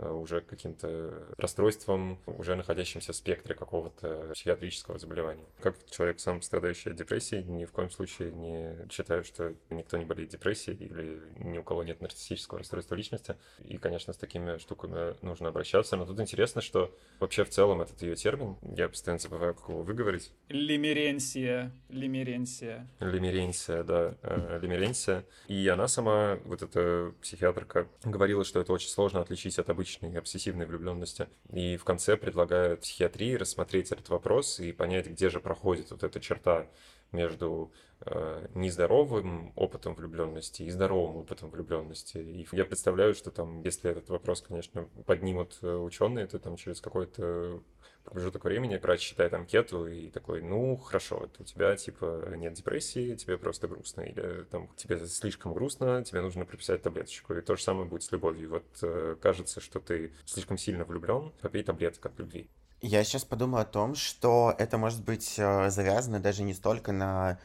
уже 0.00 0.40
каким-то 0.40 1.26
расстройством, 1.36 2.18
уже 2.26 2.54
находящимся 2.56 3.12
в 3.12 3.16
спектре 3.16 3.54
какого-то 3.54 4.30
психиатрического 4.34 4.98
заболевания. 4.98 5.44
Как 5.60 5.76
человек, 5.90 6.20
сам 6.20 6.42
страдающий 6.42 6.90
от 6.90 6.96
депрессии, 6.96 7.42
ни 7.42 7.64
в 7.64 7.72
коем 7.72 7.90
случае 7.90 8.32
не 8.32 8.88
считаю, 8.90 9.24
что 9.24 9.54
никто 9.70 9.96
не 9.96 10.04
болеет 10.04 10.30
депрессией 10.30 10.76
или 10.76 11.20
ни 11.38 11.58
у 11.58 11.62
кого 11.62 11.82
нет 11.82 12.00
нарциссического 12.00 12.60
расстройства 12.60 12.94
личности. 12.94 13.36
И, 13.64 13.76
конечно, 13.78 14.12
с 14.12 14.16
такими 14.16 14.58
штуками 14.58 15.14
нужно 15.22 15.48
обращаться. 15.48 15.96
Но 15.96 16.06
тут 16.06 16.18
интересно, 16.20 16.60
что 16.60 16.96
вообще 17.18 17.44
в 17.44 17.50
целом 17.50 17.80
этот 17.82 18.00
ее 18.02 18.16
термин, 18.16 18.56
я 18.62 18.88
постоянно 18.88 19.18
забываю, 19.18 19.54
как 19.54 19.68
его 19.68 19.82
выговорить. 19.82 20.32
Лимеренсия. 20.48 21.72
Лимеренсия. 21.88 22.88
Лимеренсия, 23.00 23.82
да. 23.82 24.16
Э, 24.22 24.58
лимеренсия. 24.62 25.24
И 25.48 25.68
она 25.68 25.88
сама, 25.88 26.38
вот 26.44 26.62
эта 26.62 27.12
психиатрка, 27.20 27.86
говорила, 28.04 28.44
что 28.44 28.60
это 28.60 28.72
очень 28.72 28.88
сложно 28.88 29.20
отличить 29.20 29.58
от 29.58 29.68
обычного 29.68 29.89
обычной 29.90 30.18
обсессивной 30.18 30.66
влюбленности. 30.66 31.28
И 31.52 31.76
в 31.76 31.84
конце 31.84 32.16
предлагают 32.16 32.80
психиатрии 32.80 33.34
рассмотреть 33.34 33.92
этот 33.92 34.08
вопрос 34.08 34.60
и 34.60 34.72
понять, 34.72 35.06
где 35.06 35.30
же 35.30 35.40
проходит 35.40 35.90
вот 35.90 36.02
эта 36.02 36.20
черта 36.20 36.66
между 37.12 37.72
э, 38.02 38.46
нездоровым 38.54 39.52
опытом 39.56 39.94
влюбленности 39.94 40.62
и 40.62 40.70
здоровым 40.70 41.16
опытом 41.16 41.50
влюбленности. 41.50 42.18
И 42.18 42.46
я 42.52 42.64
представляю, 42.64 43.14
что 43.14 43.30
там, 43.30 43.62
если 43.62 43.90
этот 43.90 44.08
вопрос, 44.10 44.42
конечно, 44.42 44.88
поднимут 45.06 45.58
э, 45.62 45.74
ученые, 45.74 46.26
то 46.26 46.38
там 46.38 46.56
через 46.56 46.80
какой-то 46.80 47.62
промежуток 48.04 48.44
времени, 48.44 48.76
врач 48.76 49.00
читает 49.00 49.34
анкету 49.34 49.86
и 49.86 50.10
такой, 50.10 50.42
ну, 50.42 50.76
хорошо, 50.76 51.20
вот 51.20 51.40
у 51.40 51.44
тебя, 51.44 51.76
типа, 51.76 52.32
нет 52.36 52.54
депрессии, 52.54 53.14
тебе 53.14 53.38
просто 53.38 53.68
грустно, 53.68 54.02
или 54.02 54.44
там 54.50 54.68
тебе 54.76 54.98
слишком 55.06 55.52
грустно, 55.52 56.04
тебе 56.04 56.20
нужно 56.20 56.44
прописать 56.44 56.82
таблеточку. 56.82 57.34
И 57.34 57.40
то 57.40 57.56
же 57.56 57.62
самое 57.62 57.86
будет 57.86 58.02
с 58.02 58.12
любовью. 58.12 58.50
Вот 58.50 58.64
э, 58.82 59.16
кажется, 59.20 59.60
что 59.60 59.80
ты 59.80 60.12
слишком 60.24 60.58
сильно 60.58 60.84
влюблен, 60.84 61.32
попей 61.40 61.62
таблеток 61.62 62.06
от 62.06 62.18
любви. 62.18 62.48
Я 62.82 63.04
сейчас 63.04 63.24
подумал 63.24 63.58
о 63.58 63.64
том, 63.66 63.94
что 63.94 64.54
это 64.56 64.78
может 64.78 65.04
быть 65.04 65.34
э, 65.38 65.68
завязано 65.68 66.18
даже 66.18 66.42
не 66.42 66.54
столько 66.54 66.92
на 66.92 67.38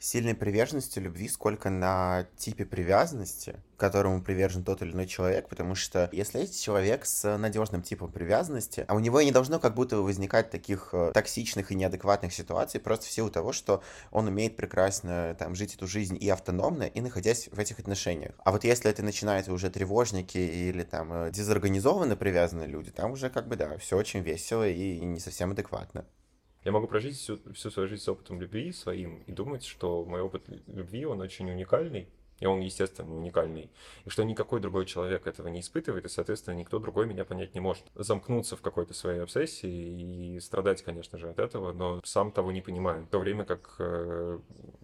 сильной 0.00 0.34
приверженности 0.34 0.98
любви, 0.98 1.28
сколько 1.28 1.68
на 1.68 2.26
типе 2.36 2.64
привязанности, 2.64 3.56
к 3.76 3.80
которому 3.80 4.22
привержен 4.22 4.64
тот 4.64 4.80
или 4.80 4.92
иной 4.92 5.06
человек, 5.06 5.48
потому 5.48 5.74
что 5.74 6.08
если 6.10 6.40
есть 6.40 6.62
человек 6.62 7.04
с 7.04 7.36
надежным 7.36 7.82
типом 7.82 8.10
привязанности, 8.10 8.86
а 8.88 8.94
у 8.94 8.98
него 8.98 9.20
и 9.20 9.26
не 9.26 9.30
должно 9.30 9.60
как 9.60 9.74
будто 9.74 9.98
возникать 9.98 10.50
таких 10.50 10.88
э, 10.92 11.12
токсичных 11.12 11.70
и 11.70 11.74
неадекватных 11.74 12.32
ситуаций, 12.32 12.80
просто 12.80 13.06
в 13.06 13.10
силу 13.10 13.30
того, 13.30 13.52
что 13.52 13.82
он 14.10 14.26
умеет 14.26 14.56
прекрасно 14.56 15.36
там 15.38 15.54
жить 15.54 15.74
эту 15.74 15.86
жизнь 15.86 16.16
и 16.18 16.28
автономно, 16.30 16.84
и 16.84 17.00
находясь 17.02 17.48
в 17.52 17.58
этих 17.58 17.78
отношениях. 17.78 18.32
А 18.42 18.52
вот 18.52 18.64
если 18.64 18.90
это 18.90 19.02
начинают 19.02 19.48
уже 19.48 19.70
тревожники 19.70 20.38
или 20.38 20.82
там 20.82 21.12
э, 21.12 21.30
дезорганизованно 21.30 22.16
привязанные 22.16 22.68
люди, 22.68 22.90
там 22.90 23.12
уже 23.12 23.28
как 23.28 23.48
бы 23.48 23.56
да, 23.56 23.76
все 23.76 23.98
очень 23.98 24.20
весело 24.20 24.66
и 24.66 24.98
не 25.00 25.20
совсем 25.20 25.50
адекватно. 25.50 26.06
Я 26.64 26.72
могу 26.72 26.86
прожить 26.86 27.16
всю, 27.16 27.38
всю 27.52 27.70
свою 27.70 27.88
жизнь 27.88 28.02
с 28.02 28.08
опытом 28.08 28.40
любви 28.40 28.72
своим 28.72 29.22
и 29.26 29.32
думать, 29.32 29.64
что 29.64 30.04
мой 30.04 30.20
опыт 30.20 30.42
любви, 30.66 31.06
он 31.06 31.20
очень 31.20 31.50
уникальный, 31.50 32.08
и 32.40 32.46
он, 32.46 32.60
естественно, 32.60 33.14
уникальный, 33.14 33.70
и 34.04 34.10
что 34.10 34.24
никакой 34.24 34.60
другой 34.60 34.86
человек 34.86 35.26
этого 35.26 35.48
не 35.48 35.60
испытывает, 35.60 36.06
и, 36.06 36.08
соответственно, 36.08 36.54
никто 36.54 36.78
другой 36.78 37.06
меня 37.06 37.24
понять 37.24 37.54
не 37.54 37.60
может. 37.60 37.84
Замкнуться 37.94 38.56
в 38.56 38.62
какой-то 38.62 38.94
своей 38.94 39.20
обсессии 39.20 40.36
и 40.36 40.40
страдать, 40.40 40.82
конечно 40.82 41.18
же, 41.18 41.28
от 41.28 41.38
этого, 41.38 41.72
но 41.72 42.00
сам 42.04 42.32
того 42.32 42.50
не 42.50 42.62
понимаю. 42.62 43.04
В 43.04 43.08
то 43.08 43.18
время 43.18 43.44
как, 43.44 43.76
э, 43.78 44.38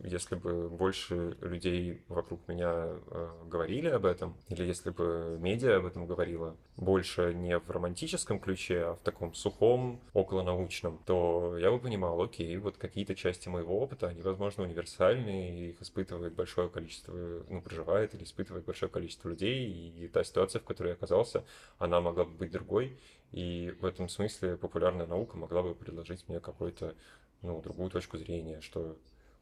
если 0.06 0.36
бы 0.36 0.68
больше 0.68 1.36
людей 1.40 2.02
вокруг 2.08 2.46
меня 2.48 2.70
э, 2.70 3.30
говорили 3.46 3.88
об 3.88 4.06
этом, 4.06 4.36
или 4.48 4.64
если 4.64 4.90
бы 4.90 5.36
медиа 5.40 5.76
об 5.76 5.86
этом 5.86 6.06
говорила, 6.06 6.56
больше 6.76 7.34
не 7.34 7.58
в 7.58 7.68
романтическом 7.70 8.38
ключе, 8.38 8.84
а 8.84 8.94
в 8.94 9.00
таком 9.00 9.34
сухом, 9.34 10.00
околонаучном, 10.12 11.00
то 11.04 11.56
я 11.58 11.70
бы 11.70 11.78
понимал, 11.78 12.22
окей, 12.22 12.56
вот 12.58 12.76
какие-то 12.76 13.14
части 13.14 13.48
моего 13.48 13.80
опыта, 13.80 14.08
они, 14.08 14.22
возможно, 14.22 14.62
универсальные, 14.64 15.58
и 15.58 15.70
их 15.70 15.82
испытывает 15.82 16.34
большое 16.34 16.68
количество 16.68 17.12
ну, 17.48 17.60
проживает 17.60 18.14
или 18.14 18.25
испытывает 18.25 18.64
большое 18.64 18.90
количество 18.90 19.28
людей, 19.28 19.68
и 19.68 20.08
та 20.08 20.22
ситуация, 20.22 20.60
в 20.60 20.64
которой 20.64 20.88
я 20.88 20.94
оказался, 20.94 21.44
она 21.78 22.00
могла 22.00 22.25
бы 22.25 22.30
быть 22.30 22.52
другой, 22.52 22.98
и 23.32 23.75
в 23.80 23.84
этом 23.84 24.08
смысле 24.08 24.56
популярная 24.56 25.06
наука 25.06 25.36
могла 25.36 25.62
бы 25.62 25.75
предложить 25.75 26.28
мне 26.28 26.38
какую-то, 26.38 26.94
ну, 27.42 27.60
другую 27.60 27.90
точку 27.90 28.18
зрения, 28.18 28.60
что 28.60 28.96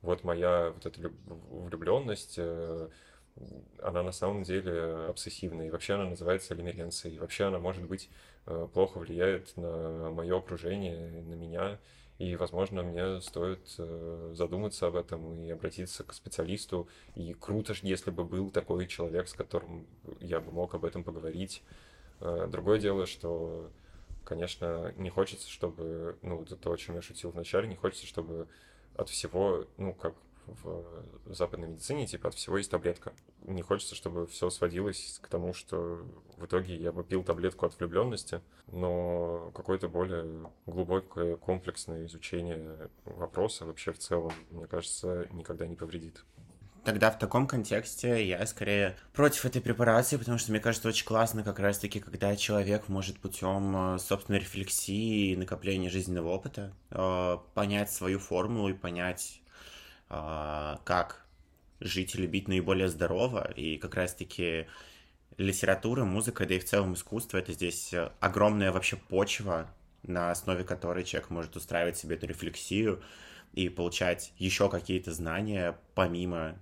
вот 0.05 0.23
моя 0.23 0.71
вот 0.71 0.87
эта 0.87 1.11
влюбленность, 1.27 2.35
э, 2.37 2.89
она 3.83 4.03
на 4.03 4.13
самом 4.13 4.43
деле 4.45 5.07
обсессивная, 5.09 5.67
и 5.67 5.71
вообще 5.71 5.95
она 5.95 6.05
называется 6.05 6.55
лимеренцией, 6.55 7.17
и 7.17 7.19
вообще 7.19 7.45
она, 7.45 7.59
может 7.59 7.85
быть, 7.85 8.11
э, 8.47 8.69
плохо 8.73 8.99
влияет 8.99 9.57
на 9.57 10.11
мое 10.11 10.37
окружение, 10.39 11.23
на 11.23 11.35
меня, 11.35 11.79
и, 12.19 12.37
возможно, 12.37 12.83
мне 12.85 13.21
стоит 13.21 13.75
э, 13.79 14.33
задуматься 14.37 14.87
об 14.87 14.95
этом 14.95 15.35
и 15.43 15.51
обратиться 15.51 16.05
к 16.05 16.13
специалисту. 16.13 16.87
И 17.17 17.35
круто, 17.35 17.75
если 17.83 18.13
бы 18.13 18.25
был 18.25 18.51
такой 18.51 18.87
человек, 18.87 19.27
с 19.27 19.33
которым 19.33 19.87
я 20.21 20.39
бы 20.39 20.53
мог 20.53 20.75
об 20.75 20.85
этом 20.85 21.03
поговорить. 21.03 21.63
Другое 22.21 22.79
дело, 22.79 23.07
что, 23.07 23.69
конечно, 24.25 24.95
не 24.97 25.11
хочется, 25.11 25.51
чтобы, 25.51 26.17
ну, 26.23 26.43
это 26.43 26.55
то, 26.55 26.71
о 26.71 26.77
чем 26.77 26.95
я 26.95 27.03
шутил 27.03 27.31
вначале, 27.31 27.67
не 27.67 27.75
хочется, 27.75 28.07
чтобы 28.07 28.47
от 28.97 29.09
всего, 29.09 29.67
ну, 29.77 29.95
как 29.95 30.15
в 30.47 30.85
западной 31.27 31.69
медицине, 31.69 32.07
типа 32.07 32.29
от 32.29 32.35
всего 32.35 32.59
есть 32.59 32.71
таблетка. 32.71 33.13
Не 33.43 33.63
хочется, 33.63 33.95
чтобы 33.95 34.27
все 34.27 34.51
сводилось 34.51 35.19
к 35.23 35.29
тому, 35.29 35.55
что 35.55 36.07
в 36.37 36.45
итоге 36.45 36.77
я 36.77 36.93
бы 36.93 37.05
пил 37.05 37.23
таблетку 37.23 37.67
от 37.67 37.79
влюбленности, 37.79 38.41
но 38.67 39.51
какое-то 39.55 39.89
более 39.89 40.51
глубокое 40.67 41.37
комплексное 41.37 42.05
изучение 42.07 42.91
вопроса 43.05 43.65
вообще 43.65 43.93
в 43.93 43.99
целом, 43.99 44.33
мне 44.51 44.67
кажется, 44.67 45.29
никогда 45.33 45.67
не 45.67 45.77
повредит. 45.77 46.25
Тогда 46.85 47.11
в 47.11 47.19
таком 47.19 47.47
контексте 47.47 48.29
я 48.29 48.47
скорее 48.47 48.97
против 49.15 49.47
этой 49.47 49.63
препарации, 49.63 50.19
потому 50.19 50.37
что 50.37 50.51
мне 50.51 50.61
кажется 50.61 50.89
очень 50.89 51.07
классно 51.07 51.43
как 51.43 51.59
раз-таки, 51.59 51.99
когда 51.99 52.37
человек 52.37 52.89
может 52.89 53.19
путем 53.19 53.95
э, 53.95 53.99
собственной 53.99 54.41
рефлексии 54.41 55.33
и 55.33 55.37
накопления 55.37 55.89
жизненного 55.89 56.29
опыта 56.29 56.75
э, 56.91 57.39
понять 57.55 57.91
свою 57.91 58.19
формулу 58.19 58.69
и 58.69 58.75
понять 58.75 59.41
а, 60.11 60.81
как 60.85 61.25
жить 61.81 62.15
и 62.15 62.19
любить 62.19 62.49
наиболее 62.49 62.89
здорово, 62.89 63.51
и 63.53 63.79
как 63.79 63.95
раз-таки 63.95 64.67
литература, 65.39 66.05
музыка, 66.05 66.47
да 66.47 66.55
и 66.55 66.59
в 66.59 66.65
целом 66.65 66.95
искусство— 66.95 67.39
это 67.39 67.53
здесь 67.53 67.95
огромная 68.21 68.71
вообще 68.71 68.97
почва, 68.97 69.71
на 70.03 70.31
основе 70.31 70.65
которой 70.65 71.05
человек 71.05 71.31
может 71.31 71.57
устраивать 71.57 71.97
себе 71.97 72.17
эту 72.17 72.27
рефлексию 72.27 73.03
и 73.55 73.69
получать 73.69 74.33
еще 74.39 74.69
какие-то 74.69 75.13
знания 75.13 75.79
помимо 75.95 76.39
э, 76.49 76.55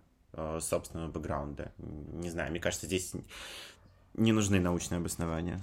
собственного 0.61 1.09
бэкграунда. 1.09 1.73
Не 1.79 2.31
знаю, 2.31 2.51
мне 2.51 2.61
кажется, 2.61 2.87
здесь 2.87 3.13
не 4.15 4.33
нужны 4.33 4.61
научные 4.61 4.99
обоснования. 4.99 5.61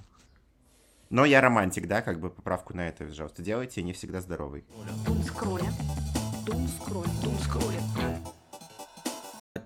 Но 1.10 1.26
я 1.26 1.42
романтик, 1.42 1.88
да, 1.88 2.02
как 2.02 2.20
бы 2.20 2.30
поправку 2.30 2.76
на 2.76 2.88
это, 2.88 3.06
пожалуйста, 3.06 3.42
делайте, 3.42 3.82
не 3.82 3.94
всегда 3.94 4.22
здоровый. 4.22 4.64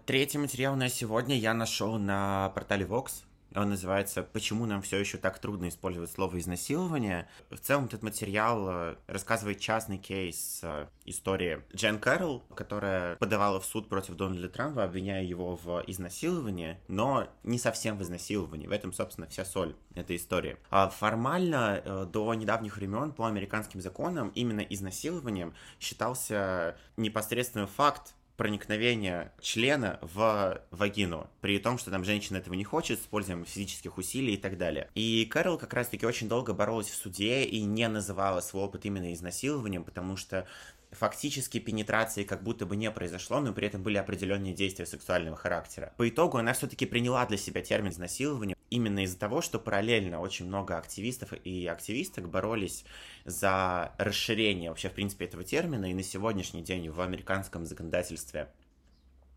Третий 0.05 0.37
материал 0.37 0.75
на 0.75 0.89
сегодня 0.89 1.37
я 1.37 1.53
нашел 1.53 1.97
на 1.97 2.49
портале 2.55 2.85
Vox. 2.85 3.23
Он 3.55 3.69
называется 3.69 4.23
«Почему 4.23 4.65
нам 4.65 4.81
все 4.81 4.97
еще 4.97 5.17
так 5.17 5.39
трудно 5.39 5.69
использовать 5.69 6.11
слово 6.11 6.39
«изнасилование». 6.39 7.27
В 7.49 7.59
целом 7.59 7.85
этот 7.85 8.01
материал 8.01 8.67
э, 8.69 8.95
рассказывает 9.07 9.59
частный 9.59 9.97
кейс 9.97 10.61
э, 10.63 10.87
истории 11.05 11.61
Джен 11.75 11.99
Кэрролл, 11.99 12.41
которая 12.55 13.15
подавала 13.17 13.59
в 13.59 13.65
суд 13.65 13.89
против 13.89 14.15
Дональда 14.15 14.49
Трампа, 14.49 14.83
обвиняя 14.83 15.23
его 15.23 15.55
в 15.55 15.83
изнасиловании, 15.85 16.79
но 16.87 17.27
не 17.43 17.59
совсем 17.59 17.97
в 17.97 18.01
изнасиловании. 18.01 18.67
В 18.67 18.71
этом, 18.71 18.91
собственно, 18.91 19.27
вся 19.27 19.45
соль 19.45 19.75
этой 19.93 20.15
истории. 20.15 20.57
А 20.71 20.89
формально 20.89 21.81
э, 21.83 22.07
до 22.11 22.33
недавних 22.33 22.77
времен 22.77 23.11
по 23.11 23.27
американским 23.27 23.81
законам 23.81 24.29
именно 24.29 24.61
изнасилованием 24.61 25.53
считался 25.79 26.75
непосредственный 26.97 27.67
факт 27.67 28.15
проникновения 28.37 29.31
члена 29.41 29.99
в 30.01 30.61
вагину, 30.71 31.29
при 31.41 31.59
том, 31.59 31.77
что 31.77 31.91
там 31.91 32.03
женщина 32.03 32.37
этого 32.37 32.53
не 32.55 32.63
хочет, 32.63 32.99
с 32.99 33.03
использованием 33.03 33.45
физических 33.45 33.97
усилий 33.97 34.33
и 34.33 34.37
так 34.37 34.57
далее. 34.57 34.89
И 34.95 35.25
Кэрол 35.25 35.57
как 35.57 35.73
раз-таки 35.73 36.05
очень 36.05 36.27
долго 36.27 36.53
боролась 36.53 36.89
в 36.89 36.95
суде 36.95 37.43
и 37.43 37.61
не 37.63 37.87
называла 37.87 38.41
свой 38.41 38.63
опыт 38.63 38.85
именно 38.85 39.13
изнасилованием, 39.13 39.83
потому 39.83 40.17
что 40.17 40.47
фактически 40.93 41.59
пенетрации 41.59 42.23
как 42.23 42.43
будто 42.43 42.65
бы 42.65 42.75
не 42.75 42.89
произошло, 42.91 43.39
но 43.39 43.53
при 43.53 43.67
этом 43.67 43.83
были 43.83 43.97
определенные 43.97 44.53
действия 44.53 44.85
сексуального 44.85 45.35
характера. 45.35 45.93
По 45.97 46.07
итогу 46.07 46.37
она 46.37 46.53
все-таки 46.53 46.85
приняла 46.85 47.25
для 47.25 47.37
себя 47.37 47.61
термин 47.61 47.91
изнасилования 47.91 48.55
именно 48.73 49.03
из-за 49.03 49.19
того, 49.19 49.41
что 49.41 49.59
параллельно 49.59 50.19
очень 50.19 50.47
много 50.47 50.77
активистов 50.77 51.33
и 51.33 51.67
активисток 51.67 52.29
боролись 52.29 52.85
за 53.23 53.93
расширение 53.97 54.69
вообще, 54.69 54.89
в 54.89 54.93
принципе, 54.93 55.25
этого 55.25 55.43
термина, 55.43 55.89
и 55.89 55.93
на 55.93 56.01
сегодняшний 56.01 56.63
день 56.63 56.89
в 56.89 56.99
американском 56.99 57.65
законодательстве 57.65 58.49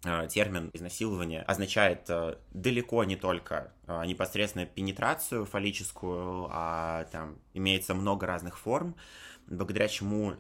э, 0.05 0.27
термин 0.31 0.71
изнасилование 0.73 1.43
означает 1.43 2.09
э, 2.09 2.39
далеко 2.55 3.05
не 3.05 3.17
только 3.17 3.73
э, 3.87 4.07
непосредственно 4.07 4.65
пенетрацию 4.65 5.45
фаллическую, 5.45 6.49
а 6.51 7.05
там 7.13 7.39
имеется 7.53 7.93
много 7.93 8.27
разных 8.27 8.59
форм, 8.59 8.97
благодаря 9.47 9.87
чему 9.89 10.35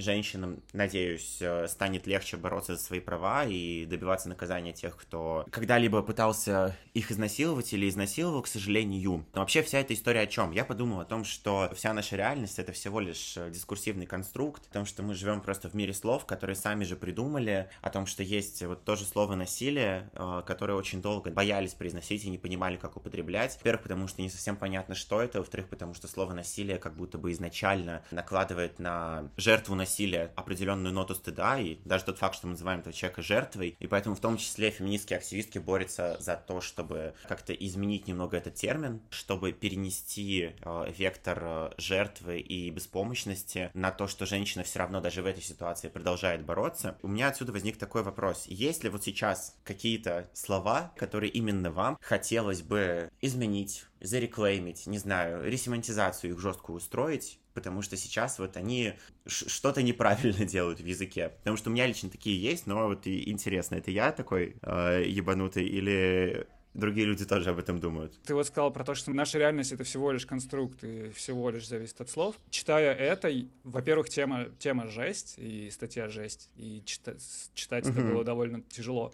женщинам, 0.00 0.62
надеюсь, 0.72 1.38
э, 1.40 1.66
станет 1.68 2.06
легче 2.06 2.36
бороться 2.36 2.76
за 2.76 2.82
свои 2.82 3.00
права 3.00 3.44
и 3.44 3.86
добиваться 3.86 4.28
наказания 4.28 4.72
тех, 4.72 4.96
кто 4.96 5.46
когда-либо 5.50 6.02
пытался 6.02 6.76
их 6.94 7.10
изнасиловать 7.10 7.72
или 7.72 7.88
изнасиловал, 7.88 8.42
к 8.42 8.46
сожалению. 8.46 9.26
Но 9.34 9.40
вообще 9.40 9.62
вся 9.62 9.78
эта 9.78 9.94
история 9.94 10.20
о 10.20 10.26
чем? 10.26 10.52
Я 10.52 10.64
подумал 10.64 11.00
о 11.00 11.04
том, 11.04 11.24
что 11.24 11.70
вся 11.74 11.92
наша 11.92 12.16
реальность— 12.16 12.58
это 12.58 12.72
всего 12.72 13.00
лишь 13.00 13.36
э, 13.36 13.50
дискурсивный 13.50 14.06
конструкт, 14.06 14.66
о 14.70 14.72
том, 14.72 14.86
что 14.86 15.02
мы 15.02 15.14
живем 15.14 15.40
просто 15.40 15.68
в 15.68 15.74
мире 15.74 15.94
слов, 15.94 16.26
которые 16.26 16.56
сами 16.56 16.84
же 16.84 16.96
придумали, 16.96 17.68
о 17.82 17.90
том, 17.90 18.06
что 18.06 18.22
есть 18.22 18.62
вот 18.62 18.84
тоже 18.84 19.04
слово 19.04 19.34
«насилие», 19.34 20.10
э, 20.14 20.42
которое 20.46 20.74
очень 20.74 21.02
долго 21.02 21.30
боялись 21.30 21.74
произносить 21.74 22.24
и 22.24 22.30
не 22.30 22.38
понимали, 22.38 22.76
как 22.76 22.96
употреблять. 22.96 23.56
Во-первых, 23.56 23.82
потому 23.82 24.08
что 24.08 24.22
не 24.22 24.30
совсем 24.30 24.56
понятно, 24.56 24.94
что 24.94 25.20
это, 25.20 25.38
во-вторых, 25.38 25.68
потому 25.68 25.94
что 25.94 26.08
слово 26.08 26.32
«насилие» 26.32 26.78
как 26.78 26.94
будто 26.94 27.18
бы 27.18 27.32
изначально 27.32 28.02
накладывает 28.10 28.78
на 28.78 29.30
жертву 29.36 29.74
насилия 29.74 29.89
насилия 29.90 30.30
определенную 30.36 30.94
ноту 30.94 31.14
стыда, 31.14 31.58
и 31.58 31.78
даже 31.84 32.04
тот 32.04 32.18
факт, 32.18 32.36
что 32.36 32.46
мы 32.46 32.52
называем 32.52 32.80
этого 32.80 32.94
человека 32.94 33.22
жертвой, 33.22 33.76
и 33.80 33.86
поэтому 33.88 34.14
в 34.14 34.20
том 34.20 34.36
числе 34.36 34.70
феминистские 34.70 35.18
активистки 35.18 35.58
борются 35.58 36.16
за 36.20 36.36
то, 36.36 36.60
чтобы 36.60 37.14
как-то 37.28 37.52
изменить 37.52 38.06
немного 38.06 38.36
этот 38.36 38.54
термин, 38.54 39.00
чтобы 39.10 39.52
перенести 39.52 40.52
э, 40.60 40.92
вектор 40.96 41.38
э, 41.42 41.70
жертвы 41.76 42.38
и 42.38 42.70
беспомощности 42.70 43.70
на 43.74 43.90
то, 43.90 44.06
что 44.06 44.26
женщина 44.26 44.62
все 44.62 44.78
равно 44.78 45.00
даже 45.00 45.22
в 45.22 45.26
этой 45.26 45.42
ситуации 45.42 45.88
продолжает 45.88 46.44
бороться. 46.44 46.96
У 47.02 47.08
меня 47.08 47.28
отсюда 47.28 47.50
возник 47.52 47.76
такой 47.76 48.04
вопрос. 48.04 48.46
Есть 48.46 48.84
ли 48.84 48.90
вот 48.90 49.02
сейчас 49.02 49.56
какие-то 49.64 50.28
слова, 50.32 50.92
которые 50.96 51.30
именно 51.30 51.72
вам 51.72 51.98
хотелось 52.00 52.62
бы 52.62 53.10
изменить, 53.20 53.86
зареклеймить, 54.00 54.86
не 54.86 54.98
знаю, 54.98 55.48
ресемантизацию 55.48 56.32
их 56.32 56.40
жесткую 56.40 56.76
устроить, 56.76 57.38
потому 57.54 57.82
что 57.82 57.96
сейчас 57.96 58.38
вот 58.38 58.56
они 58.56 58.94
что-то 59.26 59.82
неправильно 59.82 60.44
делают 60.46 60.80
в 60.80 60.86
языке. 60.86 61.30
Потому 61.40 61.56
что 61.56 61.70
у 61.70 61.72
меня 61.72 61.86
лично 61.86 62.10
такие 62.10 62.40
есть, 62.40 62.66
но 62.66 62.86
вот 62.86 63.06
и 63.06 63.30
интересно, 63.30 63.76
это 63.76 63.90
я 63.90 64.12
такой 64.12 64.56
э, 64.62 65.04
ебанутый 65.06 65.66
или 65.66 66.46
другие 66.74 67.06
люди 67.06 67.24
тоже 67.24 67.50
об 67.50 67.58
этом 67.58 67.80
думают. 67.80 68.18
Ты 68.22 68.34
вот 68.34 68.46
сказал 68.46 68.70
про 68.72 68.84
то, 68.84 68.94
что 68.94 69.10
наша 69.10 69.38
реальность— 69.38 69.72
это 69.72 69.84
всего 69.84 70.12
лишь 70.12 70.26
конструкт 70.26 70.82
и 70.84 71.10
всего 71.10 71.50
лишь 71.50 71.66
зависит 71.66 72.00
от 72.00 72.08
слов. 72.08 72.36
Читая 72.50 72.94
это, 72.94 73.30
во-первых, 73.64 74.08
тема, 74.08 74.46
тема 74.58 74.86
жесть 74.86 75.34
и 75.38 75.70
статья 75.70 76.08
жесть, 76.08 76.50
и 76.56 76.82
читать, 76.84 77.22
читать 77.54 77.88
это 77.88 78.00
было 78.00 78.24
довольно 78.24 78.62
тяжело. 78.62 79.12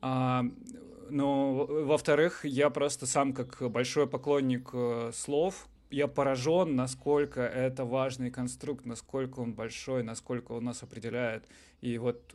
А, 0.00 0.44
но, 1.10 1.66
во-вторых, 1.66 2.44
я 2.44 2.70
просто 2.70 3.06
сам 3.06 3.32
как 3.32 3.62
большой 3.70 4.06
поклонник 4.06 4.70
э, 4.72 5.10
слов, 5.14 5.68
я 5.90 6.08
поражен, 6.08 6.74
насколько 6.74 7.40
это 7.42 7.84
важный 7.84 8.30
конструкт, 8.30 8.84
насколько 8.86 9.40
он 9.40 9.54
большой, 9.54 10.02
насколько 10.02 10.52
он 10.52 10.64
нас 10.64 10.82
определяет. 10.82 11.44
И 11.80 11.98
вот 11.98 12.34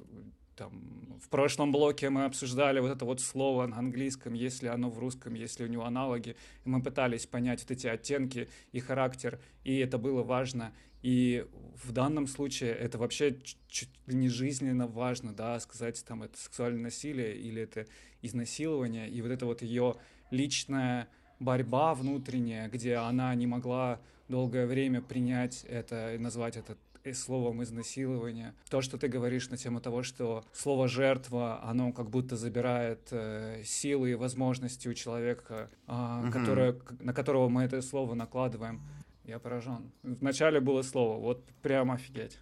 там, 0.62 1.18
в 1.20 1.28
прошлом 1.30 1.72
блоке 1.72 2.12
мы 2.12 2.26
обсуждали 2.26 2.80
вот 2.80 2.92
это 2.92 3.04
вот 3.04 3.20
слово 3.20 3.66
на 3.66 3.80
английском, 3.80 4.34
если 4.34 4.68
оно 4.68 4.92
в 4.92 5.00
русском, 5.00 5.34
если 5.34 5.64
у 5.64 5.68
него 5.68 5.86
аналоги. 5.86 6.36
И 6.66 6.70
мы 6.70 6.84
пытались 6.84 7.26
понять 7.26 7.62
вот 7.62 7.72
эти 7.72 7.88
оттенки 7.88 8.48
и 8.72 8.80
характер, 8.80 9.40
и 9.64 9.78
это 9.78 9.98
было 9.98 10.22
важно. 10.22 10.72
И 11.02 11.48
в 11.84 11.92
данном 11.92 12.28
случае 12.28 12.74
это 12.74 13.00
вообще 13.00 13.40
чуть 13.68 13.90
ли 14.06 14.16
не 14.16 14.30
жизненно 14.30 14.86
важно, 14.86 15.34
да, 15.34 15.60
сказать 15.60 16.06
там 16.06 16.22
это 16.22 16.38
сексуальное 16.38 16.84
насилие 16.84 17.36
или 17.36 17.64
это 17.64 17.88
изнасилование, 18.22 19.10
и 19.10 19.20
вот 19.24 19.32
это 19.32 19.48
вот 19.48 19.64
ее 19.64 19.96
личная 20.30 21.08
борьба 21.40 21.96
внутренняя, 21.96 22.70
где 22.70 22.98
она 22.98 23.34
не 23.34 23.48
могла 23.48 24.00
долгое 24.28 24.68
время 24.68 25.02
принять 25.02 25.64
это 25.64 26.14
и 26.14 26.20
назвать 26.20 26.56
это 26.56 26.78
словом 27.14 27.64
изнасилования. 27.64 28.54
То, 28.70 28.82
что 28.82 28.98
ты 28.98 29.08
говоришь 29.08 29.50
на 29.50 29.58
тему 29.58 29.82
того, 29.82 30.04
что 30.04 30.44
слово 30.54 30.88
«жертва», 30.88 31.62
оно 31.64 31.92
как 31.92 32.10
будто 32.10 32.38
забирает 32.38 33.08
э, 33.12 33.64
силы 33.66 34.12
и 34.12 34.16
возможности 34.16 34.88
у 34.88 34.94
человека, 34.94 35.70
э, 35.88 35.92
mm-hmm. 35.92 36.32
которое, 36.32 36.76
на 37.00 37.14
которого 37.14 37.50
мы 37.50 37.64
это 37.64 37.82
слово 37.82 38.14
накладываем. 38.14 38.82
Я 39.26 39.40
поражен. 39.40 39.92
Вначале 40.04 40.60
было 40.60 40.82
слово, 40.82 41.20
вот 41.20 41.46
прямо 41.62 41.96
офигеть. 41.96 42.40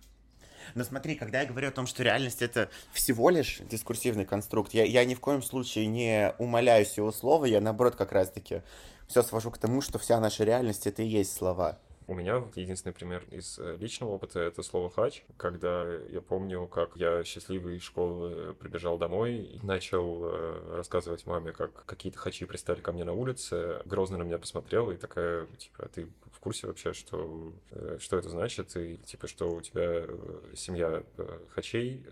Но 0.76 0.84
смотри, 0.84 1.16
когда 1.16 1.42
я 1.42 1.48
говорю 1.48 1.70
о 1.70 1.72
том, 1.72 1.88
что 1.88 2.04
реальность 2.04 2.42
это 2.42 2.70
всего 2.92 3.30
лишь 3.30 3.62
дискурсивный 3.70 4.26
конструкт, 4.26 4.74
я, 4.74 4.84
я 4.84 5.06
ни 5.06 5.16
в 5.16 5.20
коем 5.20 5.42
случае 5.42 5.88
не 5.88 6.34
умоляюсь 6.38 6.98
его 6.98 7.12
слова, 7.12 7.46
я 7.46 7.62
наоборот 7.62 7.96
как 7.96 8.12
раз-таки 8.12 8.62
все 9.08 9.24
свожу 9.24 9.52
к 9.52 9.58
тому, 9.58 9.82
что 9.82 9.98
вся 9.98 10.20
наша 10.20 10.44
реальность 10.44 10.88
это 10.88 11.02
и 11.02 11.08
есть 11.08 11.34
слова. 11.34 11.80
У 12.10 12.16
меня 12.16 12.44
единственный 12.56 12.92
пример 12.92 13.24
из 13.30 13.60
э, 13.60 13.78
личного 13.80 14.14
опыта— 14.14 14.40
это 14.42 14.64
слово 14.64 14.90
«хач», 14.90 15.24
когда 15.38 15.86
я 16.10 16.22
помню, 16.22 16.66
как 16.66 16.96
я 16.96 17.24
счастливый 17.24 17.78
из 17.78 17.84
школы 17.84 18.56
прибежал 18.56 18.98
домой 18.98 19.36
и 19.36 19.64
начал 19.64 20.22
э, 20.24 20.78
рассказывать 20.78 21.28
маме, 21.28 21.52
как 21.52 21.86
какие-то 21.86 22.18
хачи 22.18 22.48
пристали 22.48 22.80
ко 22.80 22.92
мне 22.94 23.04
на 23.04 23.14
улице. 23.14 23.84
Грозно 23.86 24.18
на 24.18 24.24
меня 24.24 24.40
посмотрела 24.40 24.90
и 24.90 24.98
такая, 24.98 25.46
типа, 25.60 25.84
а 25.84 25.88
ты 25.88 26.08
в 26.40 26.42
курсе 26.42 26.68
вообще, 26.68 26.94
что, 26.94 27.52
э, 27.72 27.98
что 28.00 28.18
это 28.18 28.30
значит, 28.30 28.74
и 28.78 28.96
типа, 29.06 29.28
что 29.28 29.50
у 29.50 29.60
тебя 29.60 30.06
э, 30.08 30.08
семья 30.56 31.04
э, 31.18 31.40
хачей 31.50 32.06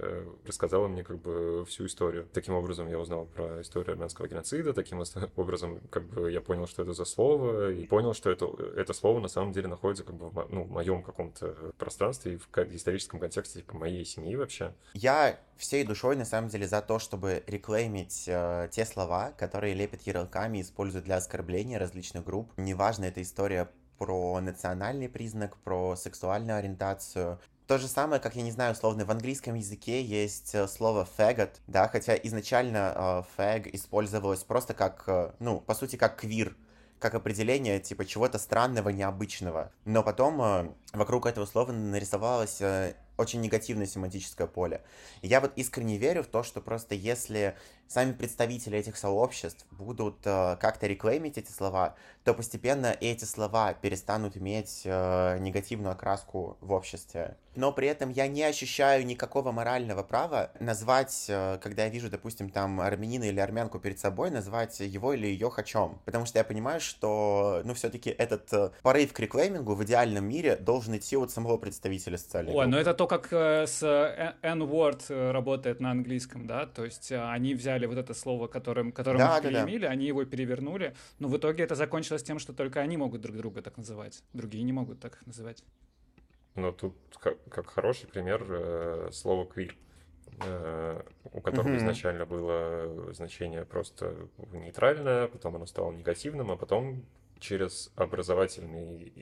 рассказала 0.46 0.90
мне 0.90 1.04
как 1.06 1.22
бы 1.22 1.64
всю 1.66 1.86
историю. 1.86 2.28
Таким 2.34 2.54
образом 2.54 2.90
я 2.90 3.00
узнал 3.00 3.26
про 3.26 3.62
историю 3.62 3.94
армянского 3.94 4.28
геноцида, 4.28 4.74
таким 4.74 5.02
образом 5.38 5.80
как 5.90 6.04
бы 6.04 6.30
я 6.30 6.42
понял, 6.42 6.68
что 6.68 6.82
это 6.82 6.92
за 6.92 7.06
слово, 7.06 7.72
и 7.72 7.88
понял, 7.88 8.14
что 8.14 8.30
это, 8.30 8.48
это 8.76 8.92
слово 8.92 9.22
на 9.22 9.30
самом 9.30 9.54
деле 9.54 9.70
находится 9.70 9.87
как 9.96 10.16
бы 10.16 10.30
в, 10.30 10.48
ну, 10.50 10.64
в 10.64 10.72
моем 10.72 11.04
каком-то 11.04 11.74
пространстве 11.78 12.34
и 12.34 12.38
в 12.38 12.76
историческом 12.76 13.20
контексте 13.20 13.60
типа, 13.60 13.76
моей 13.76 14.06
семьи 14.06 14.36
вообще. 14.36 14.74
Я 14.94 15.40
всей 15.58 15.84
душой 15.84 16.16
на 16.16 16.26
самом 16.26 16.50
деле 16.50 16.68
за 16.68 16.82
то, 16.82 17.00
чтобы 17.00 17.44
реклеймить 17.48 18.26
э, 18.28 18.70
те 18.72 18.86
слова, 18.86 19.32
которые 19.38 19.74
лепят 19.74 20.02
ярлыками 20.04 20.60
и 20.60 20.62
используют 20.62 21.06
для 21.06 21.18
оскорбления 21.18 21.80
различных 21.80 22.24
групп. 22.24 22.52
Неважно, 22.58 23.06
это 23.06 23.22
история 23.22 23.70
про 23.98 24.40
национальный 24.40 25.10
признак, 25.10 25.58
про 25.58 25.96
сексуальную 25.96 26.58
ориентацию. 26.58 27.40
То 27.68 27.78
же 27.78 27.90
самое, 27.90 28.22
как, 28.22 28.38
я 28.38 28.44
не 28.44 28.52
знаю, 28.52 28.72
условно, 28.72 29.04
в 29.04 29.12
английском 29.12 29.56
языке 29.56 30.02
есть 30.02 30.56
э, 30.56 30.70
слово 30.70 31.06
faggot, 31.18 31.52
да, 31.68 31.90
хотя 31.90 32.16
изначально 32.16 32.94
э, 32.96 33.24
fag 33.38 33.70
использовалось 33.74 34.44
просто 34.44 34.74
как, 34.74 35.04
э, 35.08 35.34
ну, 35.40 35.60
по 35.60 35.74
сути, 35.74 35.98
как 35.98 36.16
квир, 36.16 36.56
как 37.00 37.16
определение, 37.16 37.80
типа, 37.80 38.06
чего-то 38.06 38.40
странного, 38.40 38.90
необычного. 38.90 39.72
Но 39.86 40.04
потом 40.04 40.42
э, 40.42 40.70
вокруг 40.94 41.26
этого 41.26 41.46
слова 41.46 41.72
нарисовалось 41.72 42.62
э, 42.62 42.96
очень 43.18 43.42
негативное 43.42 43.86
семантическое 43.86 44.48
поле. 44.48 44.82
Я 45.22 45.42
вот 45.42 45.52
искренне 45.56 45.98
верю 45.98 46.24
в 46.24 46.28
то, 46.28 46.44
что 46.44 46.62
просто 46.62 46.96
если 46.96 47.56
сами 47.88 48.14
представители 48.14 48.78
этих 48.78 48.98
сообществ 48.98 49.66
будут 49.72 50.18
э, 50.26 50.58
как-то 50.60 50.88
реклеймить 50.88 51.38
эти 51.38 51.52
слова, 51.52 51.96
то 52.24 52.34
постепенно 52.34 52.96
эти 53.00 53.26
слова 53.26 53.74
перестанут 53.74 54.38
иметь 54.38 54.82
э, 54.86 55.38
негативную 55.40 55.94
окраску 55.94 56.58
в 56.62 56.72
обществе. 56.74 57.38
Но 57.56 57.72
при 57.72 57.88
этом 57.88 58.12
я 58.12 58.28
не 58.28 58.44
ощущаю 58.44 59.04
никакого 59.06 59.52
морального 59.52 60.04
права 60.04 60.52
назвать, 60.60 61.26
э, 61.28 61.58
когда 61.62 61.86
я 61.86 61.90
вижу, 61.90 62.10
допустим, 62.10 62.50
там 62.50 62.82
армянина 62.82 63.24
или 63.24 63.40
армянку 63.40 63.80
перед 63.80 64.00
собой, 64.00 64.30
назвать 64.30 64.80
его 64.80 65.14
или 65.14 65.28
ее 65.28 65.50
хачом. 65.50 66.02
Потому 66.06 66.26
что 66.26 66.38
я 66.38 66.44
понимаю, 66.44 66.80
что, 66.82 67.62
ну, 67.64 67.74
все-таки 67.74 68.10
этот 68.10 68.52
э, 68.54 68.72
порыв 68.84 69.14
к 69.14 69.20
реклеймингу 69.20 69.74
в 69.74 69.84
идеальном 69.84 70.26
мире 70.26 70.56
должен 70.58 70.98
идти 70.98 71.18
от 71.18 71.32
самого 71.32 71.58
представителя 71.58 72.18
социальной 72.18 72.52
Ой, 72.52 72.56
группы. 72.66 72.70
ну 72.72 72.78
это 72.78 72.94
то, 72.94 73.08
как 73.08 73.32
э, 73.32 73.66
с 73.66 73.82
э, 73.84 74.34
N-word 74.42 75.06
э, 75.10 75.32
работает 75.32 75.80
на 75.80 75.92
английском, 75.92 76.46
да, 76.46 76.66
то 76.66 76.86
есть 76.86 77.12
э, 77.12 77.24
они 77.30 77.56
взяли 77.56 77.77
вот 77.86 77.98
это 77.98 78.14
слово, 78.14 78.48
которым, 78.48 78.92
которым 78.92 79.20
Да, 79.20 79.38
их 79.38 79.44
да, 79.44 79.66
да. 79.66 79.90
они 79.90 80.06
его 80.06 80.26
перевернули, 80.26 80.96
но 81.20 81.28
в 81.28 81.38
итоге 81.38 81.64
это 81.64 81.76
закончилось 81.76 82.24
тем, 82.24 82.40
что 82.40 82.54
только 82.54 82.80
они 82.82 82.98
могут 82.98 83.22
друг 83.22 83.38
друга 83.38 83.62
так 83.62 83.78
называть, 83.78 84.24
другие 84.34 84.64
не 84.64 84.74
могут 84.74 85.00
так 85.00 85.14
их 85.14 85.26
называть. 85.28 85.64
Но 86.56 86.72
тут 86.72 86.96
как, 87.20 87.38
как 87.50 87.68
хороший 87.68 88.08
пример 88.08 88.44
э, 88.50 89.10
слова 89.12 89.46
квир, 89.46 89.76
э, 90.44 91.02
у 91.32 91.42
которого 91.42 91.70
Мгм. 91.70 91.78
изначально 91.78 92.26
было 92.26 93.14
значение 93.14 93.64
просто 93.66 94.28
нейтральное, 94.54 95.28
потом 95.28 95.56
оно 95.56 95.66
стало 95.68 95.92
негативным, 95.92 96.50
а 96.52 96.58
потом 96.58 97.06
через 97.40 97.92
образовательный 97.96 99.14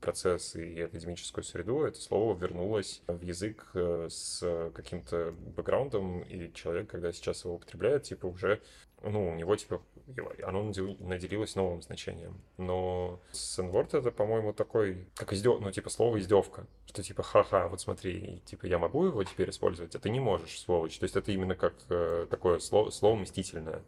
процесс 0.00 0.56
и 0.56 0.80
академическую 0.80 1.44
среду 1.44 1.82
это 1.82 2.00
слово 2.00 2.36
вернулось 2.36 3.02
в 3.06 3.22
язык 3.22 3.70
э, 3.74 4.08
с 4.10 4.70
каким-то 4.74 5.34
бэкграундом, 5.56 6.22
и 6.22 6.52
человек, 6.54 6.90
когда 6.90 7.12
сейчас 7.12 7.44
его 7.44 7.54
употребляет, 7.54 8.04
типа 8.04 8.26
уже, 8.26 8.60
ну, 9.02 9.30
у 9.30 9.34
него, 9.34 9.56
типа, 9.56 9.82
оно 10.42 10.62
надел- 10.62 10.96
наделилось 11.00 11.54
новым 11.54 11.82
значением. 11.82 12.40
Но 12.58 13.20
с 13.32 13.58
N-word 13.58 13.98
это, 13.98 14.10
по-моему, 14.10 14.52
такой, 14.52 15.06
как 15.14 15.32
издев... 15.32 15.60
ну, 15.60 15.70
типа, 15.70 15.90
слово 15.90 16.18
издевка. 16.18 16.66
Что 16.86 17.02
типа, 17.02 17.22
ха-ха, 17.22 17.68
вот 17.68 17.80
смотри, 17.80 18.42
типа, 18.44 18.66
я 18.66 18.78
могу 18.78 19.06
его 19.06 19.22
теперь 19.24 19.50
использовать, 19.50 19.94
а 19.94 19.98
ты 19.98 20.10
не 20.10 20.20
можешь, 20.20 20.60
сволочь. 20.60 20.98
То 20.98 21.04
есть 21.04 21.16
это 21.16 21.32
именно 21.32 21.54
как 21.54 21.74
э, 21.88 22.26
такое 22.28 22.58
слово, 22.58 22.90
слово 22.90 23.16
мстительное. 23.16 23.82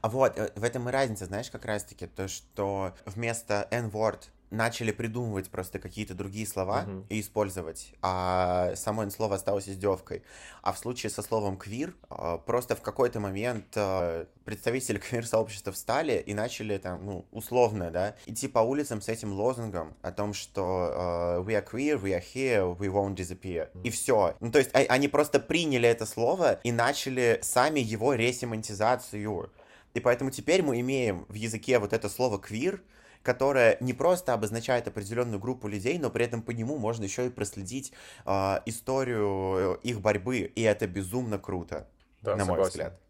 А 0.00 0.08
вот, 0.08 0.38
э, 0.38 0.50
в 0.56 0.64
этом 0.64 0.88
и 0.88 0.92
разница, 0.92 1.26
знаешь, 1.26 1.50
как 1.50 1.64
раз-таки, 1.64 2.06
то, 2.06 2.28
что 2.28 2.94
вместо 3.04 3.66
N-word 3.70 4.20
начали 4.50 4.92
придумывать 4.92 5.50
просто 5.50 5.80
какие-то 5.80 6.14
другие 6.14 6.46
слова 6.46 6.82
Мгм. 6.82 7.06
и 7.08 7.20
использовать, 7.20 7.92
а 8.00 8.74
само 8.76 9.10
слово 9.10 9.34
осталось 9.34 9.68
издевкой. 9.68 10.22
А 10.62 10.72
в 10.72 10.78
случае 10.78 11.10
со 11.10 11.22
словом 11.22 11.56
квир, 11.56 11.96
э, 12.10 12.38
просто 12.46 12.76
в 12.76 12.80
какой-то 12.80 13.18
момент 13.18 13.66
э, 13.74 14.26
представители 14.44 14.98
квир-сообщества 15.10 15.72
встали 15.72 16.22
и 16.24 16.32
начали 16.32 16.78
там, 16.78 17.04
ну, 17.04 17.26
условно, 17.32 17.90
да, 17.90 18.14
идти 18.26 18.46
по 18.46 18.60
улицам 18.60 19.02
с 19.02 19.08
этим 19.08 19.32
лозунгом 19.32 19.94
о 20.02 20.12
том, 20.12 20.32
что 20.32 21.42
we 21.44 21.48
are 21.60 21.68
queer, 21.68 22.00
we 22.00 22.12
are 22.16 22.22
here, 22.34 22.78
we 22.78 22.88
won't 22.88 23.16
disappear. 23.16 23.68
И 23.82 23.90
все. 23.90 24.36
Ну, 24.38 24.52
то 24.52 24.58
есть 24.60 24.70
а- 24.74 24.86
они 24.88 25.08
просто 25.08 25.40
приняли 25.40 25.88
это 25.88 26.06
слово 26.06 26.60
и 26.62 26.70
начали 26.70 27.40
сами 27.42 27.80
его 27.80 28.14
ресемантизацию. 28.14 29.50
И 29.96 30.00
поэтому 30.00 30.30
теперь 30.30 30.62
мы 30.62 30.78
имеем 30.80 31.24
в 31.30 31.32
языке 31.32 31.78
вот 31.78 31.94
это 31.94 32.10
слово 32.10 32.38
квир, 32.38 32.82
которое 33.22 33.78
не 33.80 33.94
просто 33.94 34.34
обозначает 34.34 34.86
определенную 34.86 35.40
группу 35.40 35.68
людей, 35.68 35.98
но 35.98 36.10
при 36.10 36.26
этом 36.26 36.42
по 36.42 36.50
нему 36.50 36.76
можно 36.76 37.04
еще 37.04 37.24
и 37.24 37.30
проследить 37.30 37.94
а, 38.26 38.62
историю 38.66 39.80
их 39.82 40.02
борьбы, 40.02 40.40
и 40.40 40.60
это 40.60 40.86
безумно 40.86 41.38
круто, 41.38 41.88
Да, 42.20 42.36
на 42.36 42.44
мой 42.44 42.56
согласен. 42.56 42.70
взгляд. 42.72 43.00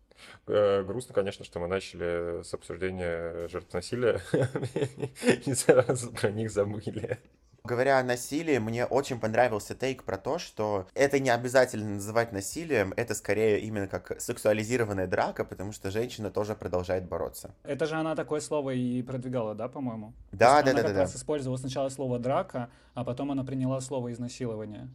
Э, 0.46 0.84
грустно, 0.84 1.12
конечно, 1.12 1.44
что 1.44 1.58
мы 1.58 1.66
начали 1.66 2.44
с 2.44 2.54
обсуждения 2.54 3.48
жертв 3.48 3.74
насилия 3.74 4.20
и 5.44 5.54
сразу 5.54 6.12
про 6.12 6.30
них 6.30 6.52
забыли. 6.52 7.18
Говоря 7.66 7.98
о 7.98 8.04
насилии, 8.04 8.58
мне 8.58 8.86
очень 8.86 9.18
понравился 9.18 9.74
тейк 9.74 10.04
про 10.04 10.18
то, 10.18 10.38
что 10.38 10.86
это 10.94 11.18
не 11.18 11.30
обязательно 11.30 11.94
называть 11.94 12.30
насилием, 12.32 12.94
это 12.96 13.12
скорее 13.16 13.58
именно 13.58 13.88
как 13.88 14.20
сексуализированная 14.20 15.08
драка, 15.08 15.44
потому 15.44 15.72
что 15.72 15.90
женщина 15.90 16.30
тоже 16.30 16.54
продолжает 16.54 17.08
бороться. 17.08 17.56
Это 17.64 17.86
же 17.86 17.96
она 17.96 18.14
такое 18.14 18.40
слово 18.40 18.70
и 18.70 19.02
продвигала, 19.02 19.56
да, 19.56 19.66
по-моему? 19.66 20.12
Да, 20.30 20.38
То 20.38 20.44
есть 20.44 20.64
да, 20.64 20.70
она 20.70 20.76
да, 20.76 20.82
как 20.82 20.90
да, 20.90 20.94
да. 20.94 21.00
раз 21.00 21.16
использовала 21.16 21.56
сначала 21.56 21.88
слово 21.88 22.20
драка, 22.20 22.68
а 22.94 23.02
потом 23.02 23.32
она 23.32 23.42
приняла 23.42 23.80
слово 23.80 24.12
изнасилование. 24.12 24.88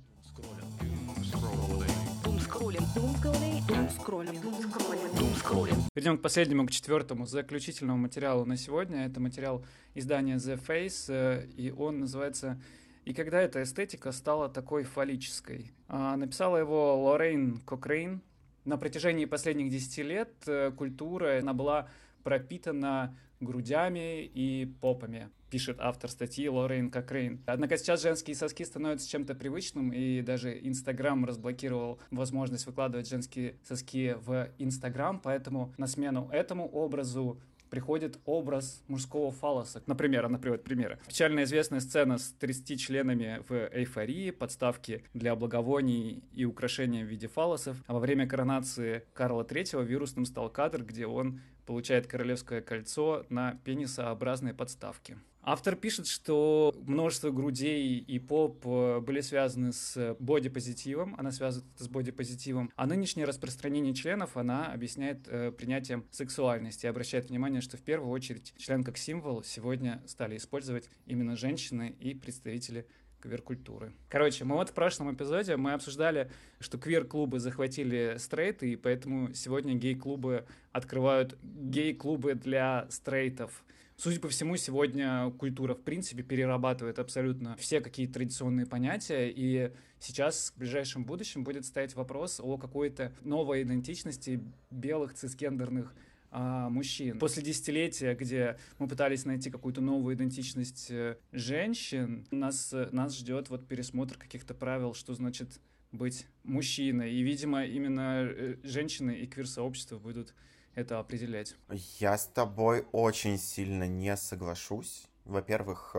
Думскроллинг. 2.62 2.94
Думскроллинг. 2.94 3.68
Думскроллинг. 3.68 4.42
Думскроллинг. 4.42 5.16
Думскроллинг. 5.18 5.80
Перейдем 5.96 6.18
к 6.20 6.22
последнему, 6.22 6.68
к 6.68 6.72
четвертому, 6.72 7.26
заключительному 7.26 7.98
материалу 7.98 8.46
на 8.46 8.56
сегодня. 8.56 9.08
Это 9.08 9.20
материал 9.20 9.66
издания 9.96 10.36
The 10.36 10.64
Face, 10.64 11.12
э, 11.12 11.48
и 11.58 11.72
он 11.72 12.02
называется 12.02 12.62
«И 13.04 13.16
когда 13.16 13.42
эта 13.42 13.64
эстетика 13.64 14.12
стала 14.12 14.48
такой 14.48 14.84
фаллической». 14.84 15.72
А, 15.88 16.16
Написала 16.16 16.58
его 16.58 17.04
Лоррейн 17.04 17.58
Кокрейн. 17.66 18.22
На 18.64 18.78
протяжении 18.78 19.26
последних 19.26 19.72
10 19.72 19.98
лет 20.06 20.32
э, 20.46 20.70
культура 20.70 21.40
она 21.40 21.54
была 21.54 21.90
пропитана 22.22 23.18
грудями 23.42 24.24
и 24.24 24.66
попами, 24.80 25.30
пишет 25.50 25.78
автор 25.80 26.10
статьи 26.10 26.48
Лоррейн 26.48 26.90
Кокрейн. 26.90 27.42
Однако 27.46 27.78
сейчас 27.78 28.02
женские 28.02 28.36
соски 28.36 28.64
становятся 28.64 29.10
чем-то 29.10 29.36
привычным, 29.36 29.92
и 29.92 30.22
даже 30.22 30.58
Инстаграм 30.58 31.26
разблокировал 31.26 32.00
возможность 32.10 32.66
выкладывать 32.66 33.10
женские 33.10 33.56
соски 33.68 34.16
в 34.26 34.50
Инстаграм, 34.58 35.20
поэтому 35.20 35.74
на 35.78 35.88
смену 35.88 36.30
этому 36.32 36.68
образу 36.68 37.40
приходит 37.72 38.20
образ 38.26 38.84
мужского 38.88 39.32
фалоса. 39.32 39.82
Например, 39.88 40.26
она 40.26 40.38
приводит 40.38 40.64
примеры. 40.64 41.00
Печально 41.08 41.44
известная 41.44 41.80
сцена 41.80 42.18
с 42.18 42.34
30 42.34 42.80
членами 42.80 43.42
в 43.48 43.70
эйфории, 43.74 44.32
подставки 44.32 45.06
для 45.14 45.36
благовоний 45.36 46.22
и 46.34 46.44
украшения 46.44 47.04
в 47.04 47.08
виде 47.08 47.30
фалосов. 47.30 47.82
А 47.88 47.94
во 47.94 48.00
время 48.00 48.28
коронации 48.28 49.06
Карла 49.14 49.44
III 49.44 49.86
вирусным 49.86 50.26
стал 50.26 50.50
кадр, 50.50 50.84
где 50.84 51.08
он 51.08 51.40
получает 51.66 52.08
королевское 52.08 52.62
кольцо 52.62 53.26
на 53.30 53.60
пенисообразной 53.64 54.54
подставке. 54.54 55.18
Автор 55.44 55.76
пишет, 55.76 56.06
что 56.06 56.76
множество 56.86 57.32
грудей 57.32 57.98
и 57.98 58.20
поп 58.20 58.64
э, 58.64 59.00
были 59.00 59.22
связаны 59.22 59.74
с 59.74 60.16
бодипозитивом, 60.20 61.16
она 61.18 61.32
связывает 61.32 61.68
это 61.74 61.84
с 61.84 61.88
бодипозитивом, 61.88 62.72
а 62.76 62.86
нынешнее 62.86 63.26
распространение 63.26 63.96
членов 63.96 64.38
она 64.38 64.72
объясняет 64.72 65.28
э, 65.28 65.52
принятием 65.52 66.06
сексуальности 66.12 66.86
и 66.86 66.90
обращает 66.90 67.30
внимание, 67.30 67.62
что 67.62 67.78
в 67.78 67.82
первую 67.82 68.12
очередь 68.12 68.54
член 68.58 68.84
как 68.84 68.98
символ 68.98 69.44
сегодня 69.44 70.04
стали 70.06 70.38
использовать 70.38 70.92
именно 71.08 71.36
женщины 71.36 71.96
и 72.00 72.14
представители 72.14 72.86
квир-культуры. 73.22 73.94
Короче, 74.10 74.44
мы 74.44 74.56
вот 74.56 74.70
в 74.70 74.74
прошлом 74.74 75.14
эпизоде 75.14 75.56
мы 75.56 75.74
обсуждали, 75.74 76.30
что 76.60 76.78
квир-клубы 76.78 77.40
захватили 77.40 78.16
стрейты, 78.18 78.74
и 78.74 78.76
поэтому 78.76 79.34
сегодня 79.34 79.76
гей-клубы 79.76 80.46
открывают 80.72 81.38
гей-клубы 81.42 82.34
для 82.34 82.88
стрейтов. 82.90 83.64
Судя 83.98 84.20
по 84.20 84.30
всему, 84.30 84.58
сегодня 84.58 85.32
культура, 85.38 85.76
в 85.76 85.84
принципе, 85.84 86.24
перерабатывает 86.24 86.98
абсолютно 86.98 87.56
все 87.58 87.82
какие-то 87.82 88.16
традиционные 88.16 88.66
понятия, 88.66 89.30
и 89.30 89.72
сейчас 90.00 90.52
в 90.56 90.60
ближайшем 90.60 91.06
будущем 91.06 91.44
будет 91.44 91.66
стоять 91.66 91.96
вопрос 91.96 92.40
о 92.40 92.58
какой-то 92.58 93.14
новой 93.22 93.62
идентичности 93.62 94.42
белых 94.72 95.14
цисгендерных 95.14 95.94
а, 96.34 96.70
мужчин. 96.70 97.20
После 97.20 97.44
десятилетия, 97.44 98.16
где 98.16 98.58
мы 98.80 98.88
пытались 98.88 99.26
найти 99.26 99.52
какую-то 99.52 99.82
новую 99.82 100.16
идентичность 100.16 100.90
э, 100.90 101.18
женщин, 101.34 102.26
нас, 102.32 102.72
э, 102.72 102.88
нас 102.94 103.18
ждет 103.18 103.50
вот 103.50 103.68
пересмотр 103.68 104.18
каких-то 104.18 104.54
правил, 104.54 104.94
что 104.94 105.14
значит 105.14 105.60
быть 105.92 106.28
мужчиной. 106.44 107.12
И, 107.12 107.22
видимо, 107.22 107.66
именно 107.66 108.24
э, 108.24 108.56
женщины 108.64 109.12
и 109.12 109.28
квир-сообщество 109.28 110.00
будут 110.00 110.34
это 110.74 111.00
определять. 111.00 111.58
Я 112.00 112.18
с 112.18 112.28
тобой 112.28 112.86
очень 112.94 113.38
сильно 113.38 113.86
не 113.86 114.16
соглашусь. 114.16 115.08
Во-первых, 115.26 115.98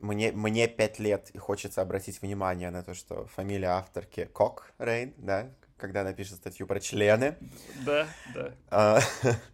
мне, 0.00 0.32
мне 0.32 0.66
пять 0.66 0.98
лет, 0.98 1.30
и 1.32 1.38
хочется 1.38 1.82
обратить 1.82 2.20
внимание 2.20 2.70
на 2.70 2.82
то, 2.82 2.94
что 2.94 3.26
фамилия 3.26 3.68
авторки 3.68 4.24
Кок 4.24 4.72
Рейн, 4.78 5.14
да, 5.18 5.52
когда 5.76 6.00
она 6.00 6.12
пишет 6.12 6.38
статью 6.38 6.66
про 6.66 6.80
члены. 6.80 7.36
Да, 7.86 8.08
да. 8.34 9.00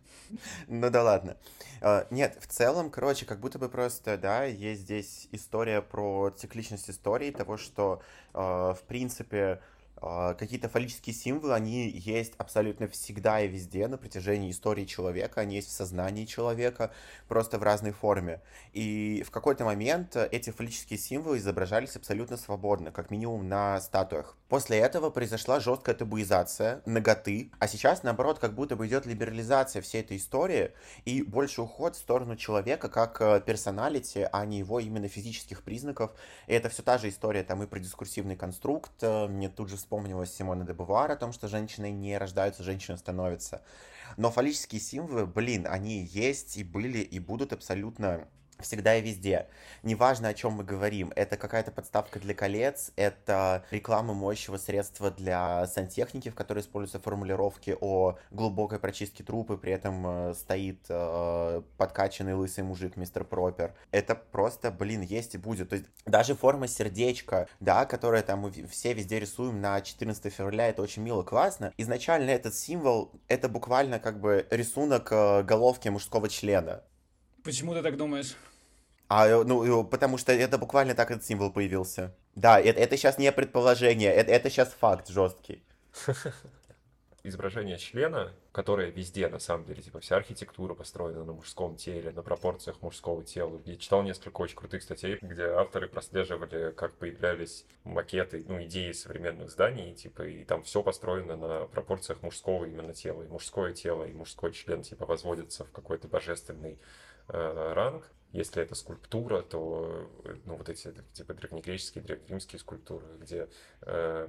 Ну 0.68 0.90
да 0.90 1.02
ладно. 1.02 1.36
А, 1.80 2.06
Нет, 2.10 2.36
в 2.40 2.46
целом, 2.46 2.90
короче, 2.90 3.26
как 3.26 3.40
будто 3.40 3.58
бы 3.58 3.68
просто, 3.68 4.16
да, 4.18 4.44
есть 4.44 4.82
здесь 4.82 5.28
история 5.32 5.82
про 5.82 6.30
цикличность 6.30 6.90
истории, 6.90 7.30
того, 7.30 7.56
что, 7.56 8.02
а, 8.34 8.74
в 8.74 8.82
принципе, 8.82 9.60
какие-то 10.00 10.68
фаллические 10.68 11.14
символы, 11.14 11.54
они 11.54 11.90
есть 11.90 12.34
абсолютно 12.38 12.88
всегда 12.88 13.40
и 13.40 13.48
везде 13.48 13.88
на 13.88 13.98
протяжении 13.98 14.50
истории 14.50 14.84
человека, 14.84 15.40
они 15.40 15.56
есть 15.56 15.68
в 15.68 15.72
сознании 15.72 16.24
человека, 16.24 16.92
просто 17.26 17.58
в 17.58 17.62
разной 17.62 17.92
форме. 17.92 18.40
И 18.72 19.24
в 19.26 19.30
какой-то 19.30 19.64
момент 19.64 20.16
эти 20.16 20.50
фаллические 20.50 20.98
символы 20.98 21.38
изображались 21.38 21.96
абсолютно 21.96 22.36
свободно, 22.36 22.90
как 22.90 23.10
минимум 23.10 23.48
на 23.48 23.80
статуях. 23.80 24.36
После 24.48 24.78
этого 24.78 25.10
произошла 25.10 25.60
жесткая 25.60 25.94
табуизация 25.94 26.80
ноготы, 26.86 27.50
а 27.58 27.68
сейчас, 27.68 28.02
наоборот, 28.02 28.38
как 28.38 28.54
будто 28.54 28.76
бы 28.76 28.86
идет 28.86 29.04
либерализация 29.04 29.82
всей 29.82 30.00
этой 30.00 30.16
истории 30.16 30.72
и 31.04 31.22
больше 31.22 31.60
уход 31.60 31.96
в 31.96 31.98
сторону 31.98 32.34
человека 32.34 32.88
как 32.88 33.20
э, 33.20 33.42
персоналити, 33.44 34.26
а 34.32 34.46
не 34.46 34.58
его 34.58 34.80
именно 34.80 35.08
физических 35.08 35.62
признаков. 35.62 36.12
И 36.46 36.54
это 36.54 36.70
все 36.70 36.82
та 36.82 36.96
же 36.96 37.10
история 37.10 37.42
там 37.42 37.62
и 37.62 37.66
про 37.66 37.78
дискурсивный 37.78 38.36
конструкт. 38.36 38.92
Э, 39.02 39.26
мне 39.26 39.50
тут 39.50 39.68
же 39.68 39.76
вспомнилась 39.88 40.34
Симона 40.34 40.64
де 40.64 40.74
Бувар 40.74 41.10
о 41.10 41.16
том, 41.16 41.32
что 41.32 41.48
женщины 41.48 41.90
не 41.90 42.18
рождаются, 42.18 42.62
женщины 42.62 42.98
становятся. 42.98 43.62
Но 44.18 44.30
фаллические 44.30 44.82
символы, 44.82 45.24
блин, 45.24 45.66
они 45.66 46.04
есть 46.04 46.58
и 46.58 46.64
были 46.64 46.98
и 46.98 47.18
будут 47.18 47.54
абсолютно 47.54 48.28
всегда 48.60 48.96
и 48.96 49.02
везде. 49.02 49.46
Неважно, 49.82 50.28
о 50.28 50.34
чем 50.34 50.54
мы 50.54 50.64
говорим, 50.64 51.12
это 51.16 51.36
какая-то 51.36 51.70
подставка 51.70 52.18
для 52.18 52.34
колец, 52.34 52.92
это 52.96 53.64
реклама 53.70 54.14
моющего 54.14 54.56
средства 54.56 55.10
для 55.10 55.66
сантехники, 55.66 56.28
в 56.30 56.34
которой 56.34 56.60
используются 56.60 57.00
формулировки 57.00 57.76
о 57.80 58.16
глубокой 58.30 58.78
прочистке 58.78 59.22
трупа, 59.24 59.56
при 59.56 59.72
этом 59.72 60.06
э, 60.06 60.34
стоит 60.34 60.84
э, 60.88 61.62
подкачанный 61.76 62.34
лысый 62.34 62.64
мужик, 62.64 62.96
мистер 62.96 63.24
Пропер. 63.24 63.74
Это 63.90 64.14
просто, 64.14 64.70
блин, 64.70 65.02
есть 65.02 65.34
и 65.34 65.38
будет. 65.38 65.70
То 65.70 65.76
есть 65.76 65.88
даже 66.06 66.34
форма 66.34 66.66
сердечка, 66.66 67.48
да, 67.60 67.84
которая 67.86 68.22
там 68.22 68.40
мы 68.40 68.50
все 68.68 68.92
везде 68.92 69.20
рисуем 69.20 69.60
на 69.60 69.80
14 69.80 70.32
февраля, 70.32 70.68
это 70.68 70.82
очень 70.82 71.02
мило, 71.02 71.22
классно. 71.22 71.72
Изначально 71.76 72.30
этот 72.30 72.54
символ, 72.54 73.12
это 73.28 73.48
буквально 73.48 73.98
как 73.98 74.20
бы 74.20 74.46
рисунок 74.50 75.08
э, 75.12 75.42
головки 75.42 75.88
мужского 75.88 76.28
члена. 76.28 76.82
Почему 77.44 77.72
ты 77.74 77.82
так 77.82 77.96
думаешь? 77.96 78.36
А, 79.08 79.26
э, 79.26 79.42
ну, 79.44 79.84
потому 79.84 80.18
что 80.18 80.32
это 80.32 80.58
буквально 80.58 80.94
так 80.94 81.10
этот 81.10 81.24
символ 81.24 81.50
появился. 81.50 82.14
Да, 82.34 82.60
это, 82.60 82.78
это 82.78 82.96
сейчас 82.96 83.18
не 83.18 83.32
предположение, 83.32 84.12
это, 84.12 84.30
это 84.30 84.50
сейчас 84.50 84.72
факт 84.72 85.08
жесткий. 85.08 85.62
Изображение 87.24 87.78
члена, 87.78 88.32
которое 88.52 88.90
везде, 88.90 89.28
на 89.28 89.38
самом 89.38 89.64
деле, 89.64 89.82
типа 89.82 89.98
вся 90.00 90.16
архитектура 90.16 90.74
построена 90.74 91.24
на 91.24 91.32
мужском 91.32 91.76
теле, 91.76 92.10
на 92.12 92.22
пропорциях 92.22 92.80
мужского 92.80 93.24
тела. 93.24 93.60
Я 93.64 93.76
читал 93.76 94.02
несколько 94.02 94.40
очень 94.40 94.56
крутых 94.56 94.82
статей, 94.82 95.18
где 95.20 95.44
авторы 95.46 95.88
прослеживали, 95.88 96.70
как 96.70 96.94
появлялись 96.94 97.66
макеты, 97.84 98.44
ну, 98.46 98.62
идеи 98.62 98.92
современных 98.92 99.50
зданий, 99.50 99.94
типа, 99.94 100.22
и 100.22 100.44
там 100.44 100.62
все 100.62 100.82
построено 100.82 101.36
на 101.36 101.66
пропорциях 101.66 102.22
мужского 102.22 102.66
именно 102.66 102.94
тела. 102.94 103.22
И 103.22 103.28
мужское 103.28 103.72
тело, 103.72 104.04
и 104.04 104.12
мужской 104.12 104.52
член, 104.52 104.82
типа, 104.82 105.04
возводится 105.04 105.64
в 105.64 105.72
какой-то 105.72 106.08
божественный 106.08 106.78
э, 107.28 107.72
ранг. 107.74 108.10
Если 108.32 108.62
это 108.62 108.74
скульптура, 108.74 109.42
то 109.42 110.10
ну, 110.44 110.56
вот 110.56 110.68
эти 110.68 110.92
типа 111.14 111.34
древнегреческие, 111.34 112.04
древнеримские 112.04 112.58
скульптуры, 112.58 113.06
где 113.20 113.48
э, 113.82 114.28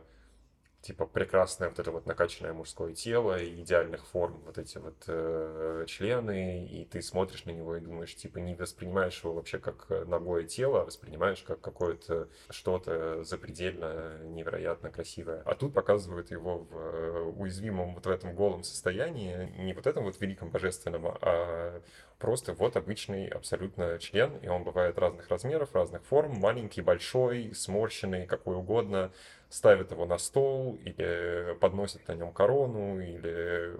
типа 0.81 1.05
прекрасное 1.05 1.69
вот 1.69 1.79
это 1.79 1.91
вот 1.91 2.05
накачанное 2.05 2.53
мужское 2.53 2.93
тело, 2.93 3.37
идеальных 3.43 4.05
форм 4.07 4.41
вот 4.45 4.57
эти 4.57 4.77
вот 4.77 5.03
э, 5.07 5.83
члены, 5.87 6.65
и 6.65 6.85
ты 6.85 7.01
смотришь 7.01 7.43
на 7.45 7.51
него 7.51 7.75
и 7.75 7.81
думаешь, 7.81 8.15
типа 8.15 8.37
не 8.37 8.55
воспринимаешь 8.55 9.21
его 9.21 9.33
вообще 9.33 9.59
как 9.59 9.89
ногое 10.07 10.45
тело, 10.45 10.81
а 10.81 10.85
воспринимаешь 10.85 11.43
как 11.43 11.59
какое-то 11.59 12.29
что-то 12.49 13.23
запредельно 13.23 14.19
невероятно 14.23 14.89
красивое. 14.89 15.41
А 15.45 15.55
тут 15.55 15.73
показывают 15.73 16.31
его 16.31 16.59
в 16.59 16.77
э, 16.77 17.21
уязвимом 17.37 17.95
вот 17.95 18.05
в 18.05 18.09
этом 18.09 18.33
голом 18.33 18.63
состоянии, 18.63 19.51
не 19.57 19.73
вот 19.73 19.85
этом 19.85 20.05
вот 20.05 20.19
великом 20.21 20.49
божественном, 20.49 21.07
а 21.21 21.81
просто 22.19 22.53
вот 22.53 22.75
обычный 22.75 23.27
абсолютно 23.27 23.97
член, 23.97 24.37
и 24.37 24.47
он 24.47 24.63
бывает 24.63 24.97
разных 24.99 25.29
размеров, 25.29 25.73
разных 25.73 26.03
форм, 26.05 26.33
маленький, 26.33 26.81
большой, 26.81 27.53
сморщенный, 27.55 28.27
какой 28.27 28.55
угодно, 28.55 29.11
ставят 29.49 29.91
его 29.91 30.05
на 30.05 30.17
стол 30.17 30.75
или 30.83 31.57
подносят 31.59 32.07
на 32.07 32.13
нем 32.13 32.31
корону, 32.33 32.99
или 32.99 33.75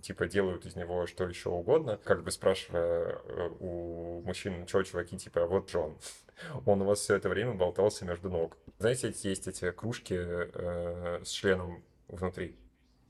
типа 0.00 0.26
делают 0.28 0.64
из 0.66 0.76
него 0.76 1.06
что 1.06 1.24
еще 1.24 1.50
угодно, 1.50 1.98
как 2.04 2.22
бы 2.22 2.30
спрашивая 2.30 3.18
э, 3.24 3.50
у 3.58 4.22
мужчин, 4.24 4.66
что, 4.68 4.82
чуваки, 4.84 5.18
типа, 5.18 5.42
«А 5.42 5.46
вот 5.46 5.68
Джон, 5.70 5.98
он 6.66 6.82
у 6.82 6.84
вас 6.84 7.00
все 7.00 7.16
это 7.16 7.28
время 7.28 7.54
болтался 7.54 8.04
между 8.04 8.30
ног. 8.30 8.56
Знаете, 8.78 9.12
есть 9.22 9.48
эти 9.48 9.70
кружки 9.72 10.14
э, 10.16 11.20
с 11.24 11.30
членом 11.30 11.82
внутри, 12.08 12.56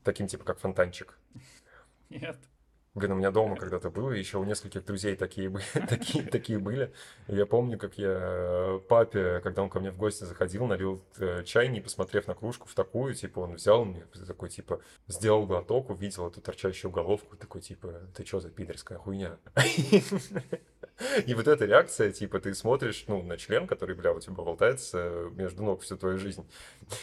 таким 0.03 0.27
типа 0.27 0.43
как 0.43 0.59
фонтанчик. 0.59 1.17
Нет. 2.09 2.37
Блин, 2.97 3.11
у 3.11 3.15
меня 3.15 3.29
дома 3.29 3.55
когда-то 3.55 3.91
было, 3.91 4.09
еще 4.09 4.39
у 4.39 4.43
нескольких 4.43 4.83
друзей 4.83 5.15
такие, 5.15 5.51
такие, 5.87 6.23
такие 6.31 6.57
были. 6.57 6.91
И 7.27 7.35
я 7.35 7.45
помню, 7.45 7.77
как 7.77 7.99
я 7.99 8.81
папе, 8.89 9.39
когда 9.41 9.61
он 9.61 9.69
ко 9.69 9.79
мне 9.79 9.91
в 9.91 9.97
гости 9.97 10.23
заходил, 10.23 10.65
налил 10.65 11.03
э, 11.19 11.43
чай, 11.43 11.67
не 11.67 11.79
посмотрев 11.79 12.25
на 12.25 12.33
кружку 12.33 12.67
в 12.67 12.73
такую, 12.73 13.13
типа, 13.13 13.39
он 13.39 13.53
взял 13.53 13.85
мне, 13.85 14.03
такой, 14.25 14.49
типа, 14.49 14.81
сделал 15.07 15.45
глоток, 15.45 15.91
увидел 15.91 16.27
эту 16.27 16.41
торчащую 16.41 16.89
головку, 16.89 17.35
такой, 17.35 17.61
типа, 17.61 18.01
ты 18.15 18.25
что 18.25 18.39
за 18.39 18.49
пидорская 18.49 18.97
хуйня? 18.97 19.37
И 21.27 21.35
вот 21.35 21.47
эта 21.47 21.65
реакция, 21.65 22.11
типа, 22.11 22.39
ты 22.39 22.55
смотришь, 22.55 23.05
ну, 23.07 23.21
на 23.21 23.37
член, 23.37 23.67
который, 23.67 23.95
бля, 23.95 24.11
у 24.11 24.19
тебя 24.19 24.33
болтается 24.33 25.29
между 25.35 25.63
ног 25.63 25.83
всю 25.83 25.97
твою 25.97 26.17
жизнь. 26.17 26.49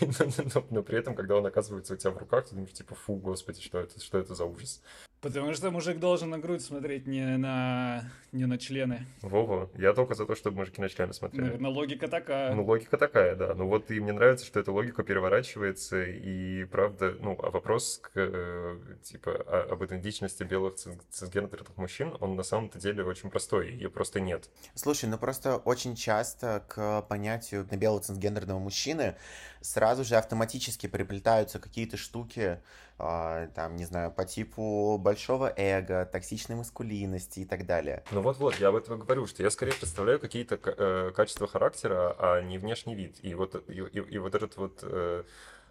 но, 0.00 0.64
но 0.70 0.82
при 0.82 0.98
этом, 0.98 1.14
когда 1.14 1.36
он 1.36 1.46
оказывается 1.46 1.94
у 1.94 1.96
тебя 1.96 2.10
в 2.10 2.18
руках, 2.18 2.46
ты 2.46 2.56
думаешь, 2.56 2.72
типа, 2.72 2.96
фу, 2.96 3.14
господи, 3.14 3.60
что 3.60 3.78
это, 3.78 4.00
что 4.02 4.18
это 4.18 4.34
за 4.34 4.44
ужас? 4.44 4.82
Потому 5.24 5.54
что 5.54 5.70
мужик 5.70 5.98
должен 5.98 6.28
на 6.28 6.38
грудь 6.38 6.60
смотреть, 6.60 7.06
не 7.06 7.38
на, 7.38 8.04
не 8.30 8.44
на 8.44 8.58
члены. 8.58 9.06
Вова, 9.22 9.70
я 9.74 9.94
только 9.94 10.14
за 10.14 10.26
то, 10.26 10.34
чтобы 10.34 10.58
мужики 10.58 10.82
на 10.82 10.90
члены 10.90 11.14
смотрели. 11.14 11.44
Наверное, 11.44 11.70
логика 11.70 12.08
такая. 12.08 12.54
Ну, 12.54 12.62
логика 12.62 12.98
такая, 12.98 13.34
да. 13.34 13.54
Ну, 13.54 13.66
вот 13.66 13.90
и 13.90 13.98
мне 14.00 14.12
нравится, 14.12 14.44
что 14.44 14.60
эта 14.60 14.70
логика 14.70 15.02
переворачивается, 15.02 16.04
и 16.04 16.64
правда, 16.66 17.16
ну, 17.20 17.38
а 17.42 17.50
вопрос, 17.50 18.00
к, 18.02 18.10
э, 18.16 18.76
типа, 19.02 19.30
о, 19.30 19.72
об 19.72 19.82
идентичности 19.86 20.42
белых 20.42 20.74
цисгендерных 20.74 21.74
мужчин, 21.78 22.14
он 22.20 22.36
на 22.36 22.42
самом-то 22.42 22.78
деле 22.78 23.02
очень 23.02 23.30
простой, 23.30 23.70
ее 23.70 23.88
просто 23.88 24.20
нет. 24.20 24.50
Слушай, 24.74 25.08
ну 25.08 25.16
просто 25.16 25.56
очень 25.56 25.96
часто 25.96 26.64
к 26.68 27.00
понятию 27.08 27.64
белого 27.64 28.02
цисгендерного 28.02 28.58
мужчины 28.58 29.16
сразу 29.62 30.04
же 30.04 30.16
автоматически 30.16 30.86
приплетаются 30.86 31.58
какие-то 31.58 31.96
штуки, 31.96 32.60
там, 32.96 33.76
не 33.76 33.84
знаю, 33.84 34.12
по 34.12 34.24
типу 34.24 34.98
большого 34.98 35.52
эго, 35.56 36.06
токсичной 36.06 36.56
маскулинности 36.56 37.40
и 37.40 37.44
так 37.44 37.66
далее. 37.66 38.04
Ну 38.12 38.20
вот-вот, 38.20 38.54
я 38.56 38.68
об 38.68 38.76
этом 38.76 39.00
говорю, 39.00 39.26
что 39.26 39.42
я 39.42 39.50
скорее 39.50 39.72
представляю 39.72 40.20
какие-то 40.20 40.58
э, 40.64 41.10
качества 41.14 41.46
характера, 41.46 42.14
а 42.18 42.40
не 42.40 42.58
внешний 42.58 42.94
вид. 42.94 43.16
И 43.22 43.34
вот, 43.34 43.68
и, 43.68 43.72
и, 43.72 43.98
и 43.98 44.18
вот 44.18 44.34
этот 44.34 44.56
вот 44.56 44.80
э, 44.82 45.24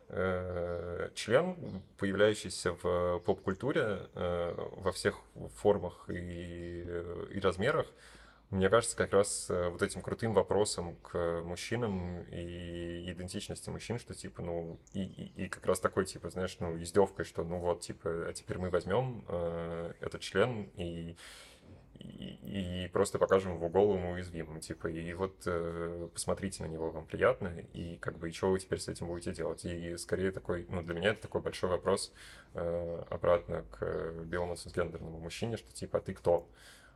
э, 0.09 1.09
член, 1.15 1.55
появляющийся 1.97 2.75
в 2.81 3.19
поп-культуре 3.19 4.09
э, 4.15 4.55
во 4.77 4.91
всех 4.91 5.15
формах 5.55 6.09
и, 6.09 6.85
и 7.31 7.39
размерах, 7.39 7.87
мне 8.53 8.69
кажется, 8.69 8.95
как 8.95 9.13
раз 9.13 9.49
э, 9.49 9.69
вот 9.69 9.81
этим 9.81 10.01
крутым 10.01 10.33
вопросом 10.33 10.95
к 10.97 11.41
мужчинам 11.43 12.21
и 12.29 13.11
идентичности 13.11 13.69
мужчин, 13.69 13.97
что 13.97 14.13
типа, 14.13 14.43
ну, 14.43 14.79
и, 14.93 15.01
и, 15.03 15.43
и 15.45 15.49
как 15.49 15.65
раз 15.65 15.79
такой, 15.79 16.05
типа, 16.05 16.29
знаешь, 16.29 16.55
ну, 16.59 16.79
издевкой, 16.81 17.25
что, 17.25 17.43
ну 17.43 17.57
вот, 17.57 17.81
типа, 17.81 18.27
а 18.29 18.33
теперь 18.33 18.59
мы 18.59 18.69
возьмем 18.69 19.25
э, 19.27 19.93
этот 20.01 20.21
член 20.21 20.69
и, 20.75 21.17
и, 21.95 22.83
и 22.85 22.89
просто 22.89 23.17
покажем 23.17 23.55
его 23.55 23.69
голым 23.69 24.05
и 24.05 24.11
уязвимым, 24.13 24.59
типа, 24.59 24.87
и 24.87 25.13
вот 25.13 25.35
э, 25.47 26.09
посмотрите 26.13 26.61
на 26.61 26.67
него, 26.67 26.91
вам 26.91 27.07
приятно, 27.07 27.47
и 27.73 27.97
как 27.97 28.19
бы, 28.19 28.29
и 28.29 28.33
что 28.33 28.51
вы 28.51 28.59
теперь 28.59 28.79
с 28.79 28.87
этим 28.87 29.07
будете 29.07 29.33
делать? 29.33 29.65
И 29.65 29.97
скорее 29.97 30.31
такой, 30.31 30.67
ну, 30.69 30.83
для 30.83 30.93
меня 30.93 31.09
это 31.09 31.23
такой 31.23 31.41
большой 31.41 31.71
вопрос 31.71 32.13
э, 32.53 33.03
обратно 33.09 33.65
к 33.71 34.13
белому 34.25 34.55
цисгендерному 34.57 35.19
мужчине, 35.19 35.57
что 35.57 35.73
типа, 35.73 35.97
а 35.97 36.01
ты 36.01 36.13
кто? 36.13 36.47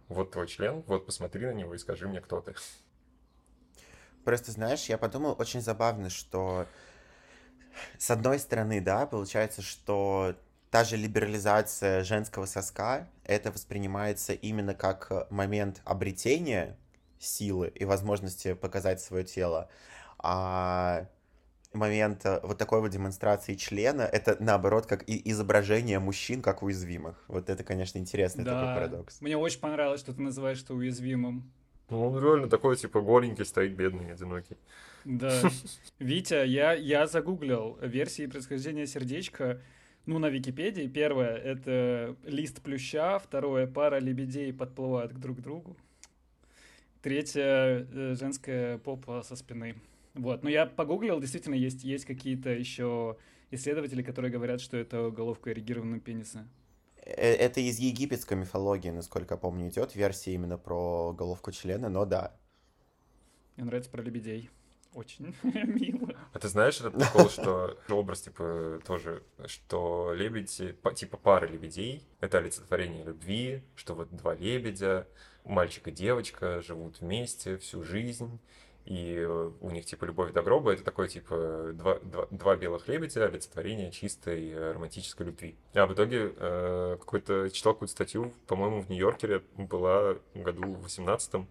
Вот 0.09 0.31
твой 0.31 0.47
член, 0.47 0.83
вот 0.87 1.05
посмотри 1.05 1.45
на 1.45 1.53
него 1.53 1.73
и 1.73 1.77
скажи 1.77 2.07
мне, 2.07 2.21
кто 2.21 2.41
ты. 2.41 2.55
Просто, 4.23 4.51
знаешь, 4.51 4.85
я 4.85 4.97
подумал, 4.97 5.35
очень 5.39 5.61
забавно, 5.61 6.09
что 6.09 6.65
с 7.97 8.11
одной 8.11 8.39
стороны, 8.39 8.81
да, 8.81 9.05
получается, 9.05 9.61
что 9.61 10.35
та 10.69 10.83
же 10.83 10.97
либерализация 10.97 12.03
женского 12.03 12.45
соска, 12.45 13.07
это 13.23 13.51
воспринимается 13.51 14.33
именно 14.33 14.73
как 14.73 15.31
момент 15.31 15.81
обретения 15.85 16.77
силы 17.19 17.69
и 17.69 17.85
возможности 17.85 18.53
показать 18.53 19.01
свое 19.01 19.23
тело, 19.23 19.69
а 20.19 21.07
момент 21.77 22.25
вот 22.43 22.57
такой 22.57 22.81
вот 22.81 22.89
демонстрации 22.89 23.55
члена, 23.55 24.01
это 24.01 24.37
наоборот 24.39 24.85
как 24.85 25.07
и 25.07 25.31
изображение 25.31 25.99
мужчин 25.99 26.41
как 26.41 26.63
уязвимых. 26.63 27.23
Вот 27.27 27.49
это, 27.49 27.63
конечно, 27.63 27.97
интересный 27.97 28.43
да. 28.43 28.59
такой 28.59 28.75
парадокс. 28.75 29.21
Мне 29.21 29.37
очень 29.37 29.59
понравилось, 29.59 30.01
что 30.01 30.13
ты 30.13 30.21
называешь 30.21 30.61
это 30.61 30.73
уязвимым. 30.73 31.51
Ну, 31.89 32.07
он 32.07 32.21
реально 32.21 32.49
такой, 32.49 32.75
типа, 32.75 32.99
голенький 32.99 33.45
стоит, 33.45 33.73
бедный, 33.73 34.11
одинокий. 34.11 34.57
Да. 35.05 35.41
Витя, 35.99 36.45
я, 36.45 36.73
я 36.73 37.07
загуглил 37.07 37.77
версии 37.81 38.25
происхождения 38.25 38.85
сердечка. 38.85 39.61
Ну, 40.05 40.19
на 40.19 40.27
Википедии. 40.29 40.87
Первое— 40.87 41.35
это 41.37 42.15
лист 42.23 42.61
плюща. 42.61 43.19
Второе— 43.19 43.67
пара 43.73 43.99
лебедей 43.99 44.53
подплывают 44.53 45.13
друг 45.13 45.37
к 45.37 45.41
другу. 45.41 45.77
Третье— 47.01 47.87
женская 48.15 48.79
попа 48.79 49.21
со 49.23 49.35
спины. 49.35 49.75
Вот. 50.17 50.43
Но 50.43 50.49
я 50.49 50.65
погуглил, 50.65 51.19
действительно, 51.19 51.55
есть, 51.55 51.83
есть 51.83 52.05
какие-то 52.05 52.49
еще 52.49 53.17
исследователи, 53.51 54.01
которые 54.01 54.31
говорят, 54.31 54.61
что 54.61 54.75
это 54.77 55.09
головка 55.11 55.51
эрегированного 55.51 56.01
пениса. 56.01 56.47
Э, 57.03 57.33
это 57.33 57.61
из 57.61 57.79
египетской 57.79 58.35
мифологии, 58.35 58.89
насколько 58.89 59.35
я 59.35 59.37
помню, 59.37 59.69
идет 59.69 59.95
версия 59.95 60.33
именно 60.33 60.57
про 60.57 61.13
головку 61.13 61.51
члена, 61.51 61.89
но 61.89 62.05
да. 62.05 62.35
Мне 63.55 63.65
нравится 63.65 63.89
про 63.89 64.01
лебедей. 64.01 64.49
Очень 64.93 65.35
мило. 65.43 66.15
А 66.33 66.39
ты 66.39 66.47
знаешь 66.47 66.79
этот 66.79 66.95
прикол, 66.95 67.29
что 67.29 67.77
образ, 67.89 68.21
типа, 68.21 68.79
тоже, 68.85 69.23
что 69.45 70.13
лебеди, 70.15 70.75
типа 70.95 71.17
пара 71.17 71.45
лебедей, 71.45 72.03
это 72.19 72.39
олицетворение 72.39 73.03
любви, 73.03 73.63
что 73.75 73.93
вот 73.93 74.09
два 74.15 74.33
лебедя, 74.33 75.07
мальчик 75.43 75.87
и 75.89 75.91
девочка 75.91 76.61
живут 76.61 76.99
вместе 76.99 77.57
всю 77.57 77.83
жизнь, 77.83 78.39
и 78.87 79.21
у 79.59 79.69
них, 79.69 79.85
типа, 79.85 80.05
любовь 80.05 80.31
до 80.31 80.41
гроба— 80.41 80.71
это 80.73 80.81
такое, 80.81 81.09
типа, 81.09 81.71
два, 81.73 81.99
два, 81.99 82.25
два 82.31 82.55
белых 82.55 82.87
лебедя, 82.87 83.25
олицетворение 83.25 83.91
чистой 83.91 84.49
э, 84.49 84.71
романтической 84.71 85.25
любви. 85.25 85.57
А 85.73 85.85
в 85.87 85.93
итоге 85.93 86.33
э, 86.33 86.95
какой-то, 86.97 87.49
читал 87.49 87.73
какую-то 87.73 87.91
статью, 87.91 88.31
по-моему, 88.47 88.81
в 88.81 88.89
Нью-Йоркере 88.89 89.41
была 89.57 90.15
в 90.33 90.41
году 90.41 90.73
в 90.75 90.83
18 90.83 91.47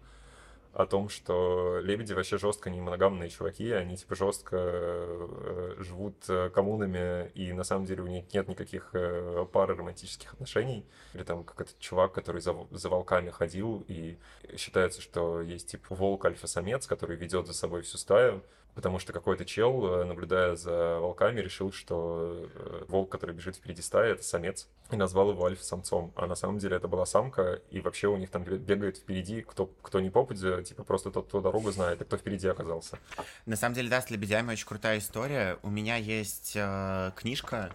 о 0.77 0.85
том, 0.85 1.09
что 1.09 1.79
лебеди 1.79 2.13
вообще 2.13 2.37
жестко 2.37 2.69
не 2.69 2.79
моногамные 2.79 3.31
чуваки, 3.31 3.71
они 3.71 3.97
типа 3.97 4.15
жестко 4.15 4.57
э, 4.59 5.75
живут 5.79 6.17
э, 6.29 6.51
коммунами, 6.51 7.31
и 7.33 7.51
на 7.51 7.63
самом 7.63 7.85
деле 7.85 8.03
у 8.03 8.07
них 8.07 8.31
нет 8.31 8.47
никаких 8.47 8.91
э, 8.93 9.47
пары 9.51 9.75
романтических 9.75 10.33
отношений. 10.33 10.85
Или 11.15 11.23
там 11.23 11.43
как 11.43 11.61
этот 11.61 11.79
чувак, 11.79 12.13
который 12.13 12.41
за, 12.41 12.55
за 12.69 12.89
волками 12.89 13.31
ходил, 13.31 13.83
и 13.87 14.19
считается, 14.55 15.01
что 15.01 15.41
есть 15.41 15.71
типа 15.71 15.95
волк 15.95 16.25
альфа-самец, 16.25 16.85
который 16.85 17.15
ведет 17.15 17.47
за 17.47 17.55
собой 17.55 17.81
всю 17.81 17.97
стаю, 17.97 18.43
потому 18.77 18.99
что 18.99 19.11
какой-то 19.11 19.43
чел, 19.43 19.87
э, 19.87 20.03
наблюдая 20.03 20.55
за 20.55 20.99
волками, 20.99 21.39
решил, 21.39 21.71
что 21.71 22.47
э, 22.53 22.85
волк, 22.87 23.11
который 23.11 23.33
бежит 23.33 23.55
впереди 23.55 23.81
стаи, 23.81 24.11
это 24.11 24.21
самец, 24.21 24.69
и 24.91 24.95
назвал 24.95 25.31
его 25.31 25.45
альфа-самцом. 25.45 26.13
А 26.15 26.27
на 26.27 26.35
самом 26.35 26.59
деле 26.59 26.77
это 26.77 26.87
была 26.87 27.07
самка, 27.07 27.59
и 27.71 27.81
вообще 27.81 28.07
у 28.07 28.17
них 28.17 28.29
там 28.29 28.43
бегает 28.43 28.97
впереди, 28.97 29.41
кто, 29.41 29.65
кто 29.81 29.99
не 29.99 30.11
попадет, 30.11 30.67
типа 30.67 30.83
просто 30.83 31.09
тот, 31.09 31.25
кто 31.27 31.41
дорогу 31.41 31.71
знает, 31.71 32.01
и 32.01 32.05
кто 32.05 32.17
впереди 32.17 32.47
оказался. 32.47 32.99
На 33.47 33.55
самом 33.55 33.73
деле, 33.73 33.89
да, 33.89 33.99
с 33.99 34.11
лебедями 34.11 34.51
очень 34.51 34.67
крутая 34.67 34.99
история. 34.99 35.57
У 35.63 35.71
меня 35.71 35.95
есть 35.95 36.53
э, 36.55 37.11
книжка 37.15 37.71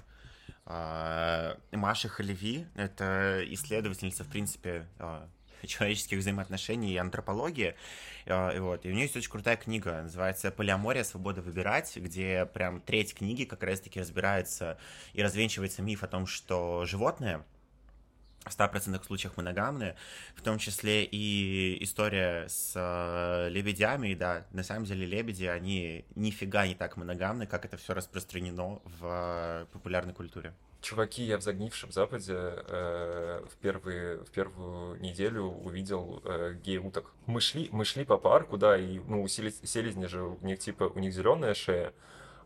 э, 0.67 1.57
Маши 1.73 2.09
Халеви, 2.09 2.65
это 2.77 3.43
исследовательница, 3.49 4.23
в 4.23 4.29
принципе, 4.29 4.87
э, 5.01 5.27
человеческих 5.67 6.19
взаимоотношений 6.19 6.93
и 6.93 6.97
антропологии. 6.97 7.75
А, 8.27 8.51
и, 8.51 8.59
вот. 8.59 8.85
и 8.85 8.89
у 8.89 8.93
нее 8.93 9.03
есть 9.03 9.17
очень 9.17 9.31
крутая 9.31 9.57
книга, 9.57 10.03
называется 10.03 10.51
«Полиамория. 10.51 11.05
Свобода 11.05 11.43
выбирать», 11.43 11.97
где 11.97 12.47
прям 12.47 12.81
треть 12.81 13.15
книги 13.15 13.45
как 13.45 13.63
раз-таки 13.63 14.01
разбирается 14.01 14.79
и 15.13 15.23
развенчивается 15.23 15.83
миф 15.83 16.03
о 16.03 16.07
том, 16.07 16.27
что 16.27 16.85
животные 16.87 17.45
в 18.45 18.49
100% 18.49 19.05
случаях 19.05 19.37
моногамные, 19.37 19.95
в 20.35 20.43
том 20.43 20.59
числе 20.59 21.05
и 21.05 21.83
история 21.83 22.49
с 22.49 22.73
э, 22.75 23.49
лебедями, 23.51 24.15
да, 24.15 24.47
на 24.51 24.65
самом 24.65 24.85
деле 24.85 25.07
лебеди, 25.07 25.45
они 25.45 26.05
нифига 26.17 26.67
не 26.67 26.75
так 26.75 26.97
моногамны, 26.97 27.47
как 27.47 27.65
это 27.65 27.77
все 27.77 27.95
распространено 27.95 28.81
в 28.85 29.03
э, 29.03 29.67
популярной 29.73 30.13
культуре. 30.13 30.55
Чуваки, 30.83 31.23
я 31.23 31.39
в 31.39 31.43
загнившем 31.43 31.93
Западе 31.93 32.35
э, 32.35 33.45
в, 33.49 33.57
первые, 33.59 34.19
в 34.19 34.31
первую 34.31 35.01
неделю 35.01 35.45
увидел 35.45 36.21
э, 36.25 36.55
гей-уток. 36.55 37.13
Мы 37.27 37.41
шли, 37.41 37.69
мы 37.71 37.85
шли 37.85 38.05
по 38.05 38.19
парку, 38.19 38.59
да, 38.59 38.77
и 38.77 38.99
ну, 38.99 39.23
у 39.23 39.29
селезни 39.29 40.07
же 40.07 40.25
у 40.25 40.45
них 40.45 40.59
типа 40.59 40.91
у 40.93 40.99
них 40.99 41.15
зеленая 41.15 41.55
шея, 41.55 41.95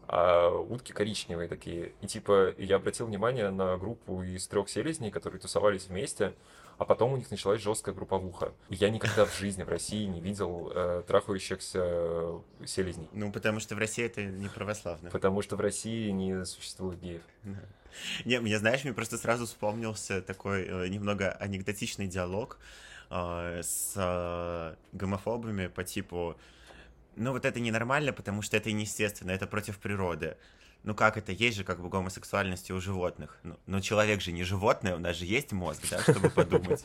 а 0.07 0.51
утки 0.51 0.93
коричневые 0.93 1.49
такие. 1.49 1.95
И 2.03 2.07
типа 2.07 2.55
я 2.59 2.77
обратил 2.77 3.07
внимание 3.07 3.49
на 3.49 3.79
группу 3.79 4.23
из 4.23 4.47
трех 4.47 4.69
селезней, 4.69 5.11
которые 5.11 5.41
тусовались 5.41 5.87
вместе 5.87 6.35
а 6.79 6.85
потом 6.85 7.13
у 7.13 7.17
них 7.17 7.31
началась 7.31 7.63
жесткая 7.63 7.95
групповуха. 7.95 8.53
Я 8.69 8.91
никогда 8.91 9.25
в 9.25 9.35
жизни 9.39 9.63
в 9.63 9.69
России 9.69 10.05
не 10.05 10.21
видел 10.21 10.71
э, 10.75 11.03
трахающихся 11.07 11.81
э, 11.83 12.41
селезней. 12.67 13.09
Ну, 13.13 13.33
потому 13.33 13.61
что 13.61 13.75
в 13.75 13.79
России 13.79 14.05
это 14.05 14.23
не 14.25 14.49
православно. 14.49 15.11
Потому 15.11 15.43
что 15.43 15.57
в 15.57 15.61
России 15.61 16.11
не 16.11 16.45
существует 16.45 17.01
геев. 17.01 17.23
Не, 18.25 18.41
мне, 18.41 18.59
знаешь, 18.59 18.85
мне 18.85 18.93
просто 18.93 19.17
сразу 19.17 19.47
вспомнился 19.47 20.21
такой 20.21 20.65
э, 20.65 20.89
немного 20.89 21.31
анекдотичный 21.33 22.09
диалог 22.09 22.59
э, 23.11 23.61
с 23.63 23.95
э, 23.97 24.75
гомофобами 24.93 25.69
по 25.69 25.83
типу 25.83 26.37
ну 27.17 27.33
вот 27.33 27.47
это 27.47 27.59
ненормально, 27.61 28.13
потому 28.13 28.43
что 28.43 28.59
это 28.59 28.71
неестественно, 28.73 29.31
это 29.31 29.47
против 29.47 29.79
природы 29.79 30.37
ну 30.87 30.95
как 30.95 31.19
это, 31.19 31.33
есть 31.33 31.59
же 31.59 31.65
как 31.65 31.83
бы 31.83 31.91
гомосексуальность 31.91 32.71
у 32.71 32.81
животных. 32.81 33.39
Ну, 33.43 33.57
но 33.67 33.81
человек 33.81 34.23
же 34.23 34.33
не 34.33 34.45
животное, 34.45 34.97
у 34.97 34.99
нас 34.99 35.17
же 35.17 35.27
есть 35.27 35.53
мозг, 35.53 35.83
да, 35.91 36.01
чтобы 36.01 36.31
подумать. 36.31 36.83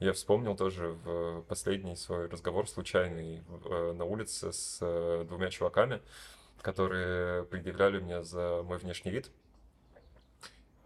Я 0.00 0.12
вспомнил 0.14 0.56
тоже 0.56 0.88
в 1.04 1.42
последний 1.42 1.94
свой 1.94 2.26
разговор 2.26 2.68
случайный 2.68 3.44
э, 3.66 3.92
на 3.92 4.04
улице 4.04 4.52
с 4.52 4.78
э, 4.80 5.24
двумя 5.28 5.48
чуваками, 5.50 6.00
которые 6.60 7.44
предъявляли 7.44 8.00
мне 8.00 8.24
за 8.24 8.64
мой 8.64 8.78
внешний 8.78 9.12
вид 9.12 9.30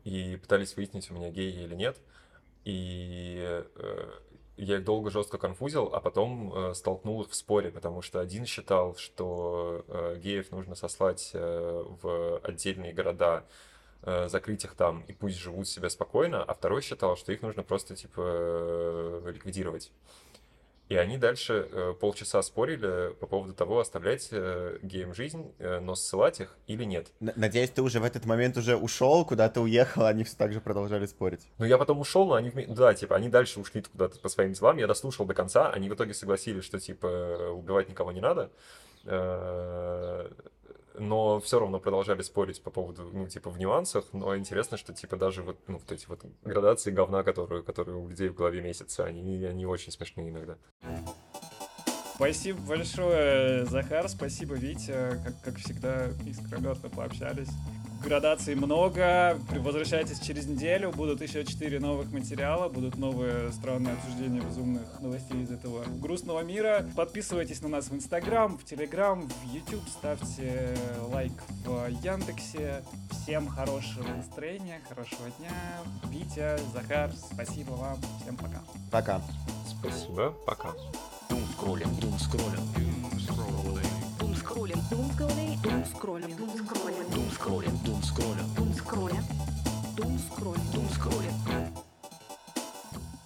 и 0.04 0.36
пытались 0.36 0.76
выяснить, 0.76 1.10
у 1.10 1.14
меня 1.14 1.30
гей 1.30 1.50
или 1.50 1.74
нет. 1.74 1.96
И 2.64 3.38
э, 3.74 4.10
я 4.56 4.76
их 4.76 4.84
долго 4.84 5.10
жестко 5.10 5.38
конфузил, 5.38 5.90
а 5.92 6.00
потом 6.00 6.52
э, 6.54 6.74
столкнул 6.74 7.22
их 7.22 7.30
в 7.30 7.34
споре, 7.34 7.70
потому 7.70 8.02
что 8.02 8.20
один 8.20 8.46
считал, 8.46 8.96
что 8.96 9.84
э, 9.88 10.16
геев 10.18 10.50
нужно 10.50 10.74
сослать 10.74 11.30
э, 11.34 11.84
в 12.02 12.38
отдельные 12.38 12.92
города, 12.92 13.44
э, 14.02 14.28
закрыть 14.28 14.64
их 14.64 14.74
там 14.74 15.02
и 15.02 15.12
пусть 15.12 15.36
живут 15.36 15.68
себе 15.68 15.90
спокойно, 15.90 16.42
а 16.42 16.54
второй 16.54 16.80
считал, 16.82 17.16
что 17.16 17.32
их 17.32 17.42
нужно 17.42 17.62
просто 17.62 17.96
типа 17.96 18.20
э, 18.24 19.32
ликвидировать. 19.32 19.92
И 20.88 20.96
они 20.96 21.18
дальше 21.18 21.68
э, 21.70 21.94
полчаса 21.98 22.42
спорили 22.42 23.12
по 23.14 23.26
поводу 23.26 23.54
того, 23.54 23.80
оставлять 23.80 24.28
э, 24.30 24.78
геям 24.82 25.14
жизнь, 25.14 25.52
э, 25.58 25.80
но 25.80 25.96
ссылать 25.96 26.40
их 26.40 26.56
или 26.68 26.84
нет. 26.84 27.08
Надеюсь, 27.18 27.70
ты 27.70 27.82
уже 27.82 27.98
в 27.98 28.04
этот 28.04 28.24
момент 28.24 28.56
уже 28.56 28.76
ушел, 28.76 29.24
куда-то 29.24 29.62
уехал, 29.62 30.06
они 30.06 30.22
все 30.22 30.36
так 30.36 30.52
же 30.52 30.60
продолжали 30.60 31.06
спорить. 31.06 31.48
Ну, 31.58 31.64
я 31.64 31.76
потом 31.76 31.98
ушел, 31.98 32.26
но 32.26 32.34
они, 32.34 32.52
да, 32.68 32.94
типа, 32.94 33.16
они 33.16 33.28
дальше 33.28 33.58
ушли 33.58 33.82
куда-то 33.82 34.20
по 34.20 34.28
своим 34.28 34.52
делам, 34.52 34.76
я 34.76 34.86
дослушал 34.86 35.26
до 35.26 35.34
конца, 35.34 35.70
они 35.70 35.88
в 35.90 35.94
итоге 35.94 36.14
согласились, 36.14 36.64
что, 36.64 36.78
типа, 36.78 37.50
убивать 37.52 37.88
никого 37.88 38.12
не 38.12 38.20
надо. 38.20 38.50
Но 40.98 41.40
все 41.40 41.58
равно 41.58 41.78
продолжали 41.78 42.22
спорить 42.22 42.62
по 42.62 42.70
поводу, 42.70 43.10
ну, 43.12 43.26
типа, 43.26 43.50
в 43.50 43.58
нюансах, 43.58 44.04
но 44.12 44.36
интересно, 44.36 44.76
что, 44.76 44.92
типа, 44.92 45.16
даже 45.16 45.42
вот, 45.42 45.58
ну, 45.66 45.78
вот 45.78 45.92
эти 45.92 46.06
вот 46.06 46.24
градации 46.42 46.90
говна, 46.90 47.22
которые, 47.22 47.62
которые 47.62 47.96
у 47.96 48.08
людей 48.08 48.28
в 48.28 48.34
голове 48.34 48.60
месяца, 48.60 49.04
они, 49.04 49.44
они 49.44 49.66
очень 49.66 49.92
смешные 49.92 50.30
иногда. 50.30 50.56
Спасибо 52.14 52.58
большое, 52.60 53.66
Захар, 53.66 54.08
спасибо, 54.08 54.54
Витя, 54.54 55.20
как, 55.22 55.42
как 55.42 55.56
всегда, 55.56 56.08
искрометно 56.24 56.88
пообщались 56.88 57.50
градаций 58.02 58.54
много. 58.54 59.38
Возвращайтесь 59.50 60.20
через 60.20 60.46
неделю. 60.46 60.92
Будут 60.92 61.20
еще 61.22 61.44
4 61.44 61.80
новых 61.80 62.12
материала. 62.12 62.68
Будут 62.68 62.96
новые 62.96 63.52
странные 63.52 63.94
обсуждения 63.94 64.40
безумных 64.40 65.00
новостей 65.00 65.42
из 65.42 65.50
этого 65.50 65.84
грустного 66.00 66.40
мира. 66.40 66.86
Подписывайтесь 66.96 67.62
на 67.62 67.68
нас 67.68 67.88
в 67.88 67.94
Инстаграм, 67.94 68.56
в 68.58 68.64
Телеграм, 68.64 69.28
в 69.28 69.54
YouTube. 69.54 69.88
Ставьте 69.88 70.76
лайк 71.12 71.32
в 71.64 71.88
Яндексе. 72.02 72.82
Всем 73.10 73.48
хорошего 73.48 74.08
настроения, 74.08 74.80
хорошего 74.88 75.30
дня. 75.38 75.52
Витя, 76.10 76.58
Захар, 76.72 77.10
спасибо 77.12 77.72
вам. 77.72 77.98
Всем 78.22 78.36
пока. 78.36 78.62
Пока. 78.90 79.20
Спасибо, 79.68 80.34
пока. 80.46 80.72
Дум 81.28 81.42
scrolling, 81.58 82.00
Дум 82.00 82.14
scrolling, 82.14 82.62
doom 82.74 83.14
scrolling, 83.26 83.90
doom 84.18 84.34
scrolling, 84.34 84.82
doom 84.90 85.84
scrolling, 85.84 86.36
doom 86.36 86.52
scrolling 86.56 87.15
скроля, 87.46 87.70
дум 87.84 88.02
скроля, 88.02 88.42
дум 88.56 88.74
скроля, 88.74 89.22
дум 89.96 90.18
скроля, 90.18 90.60
дум 90.74 90.88
скроля. 90.90 91.65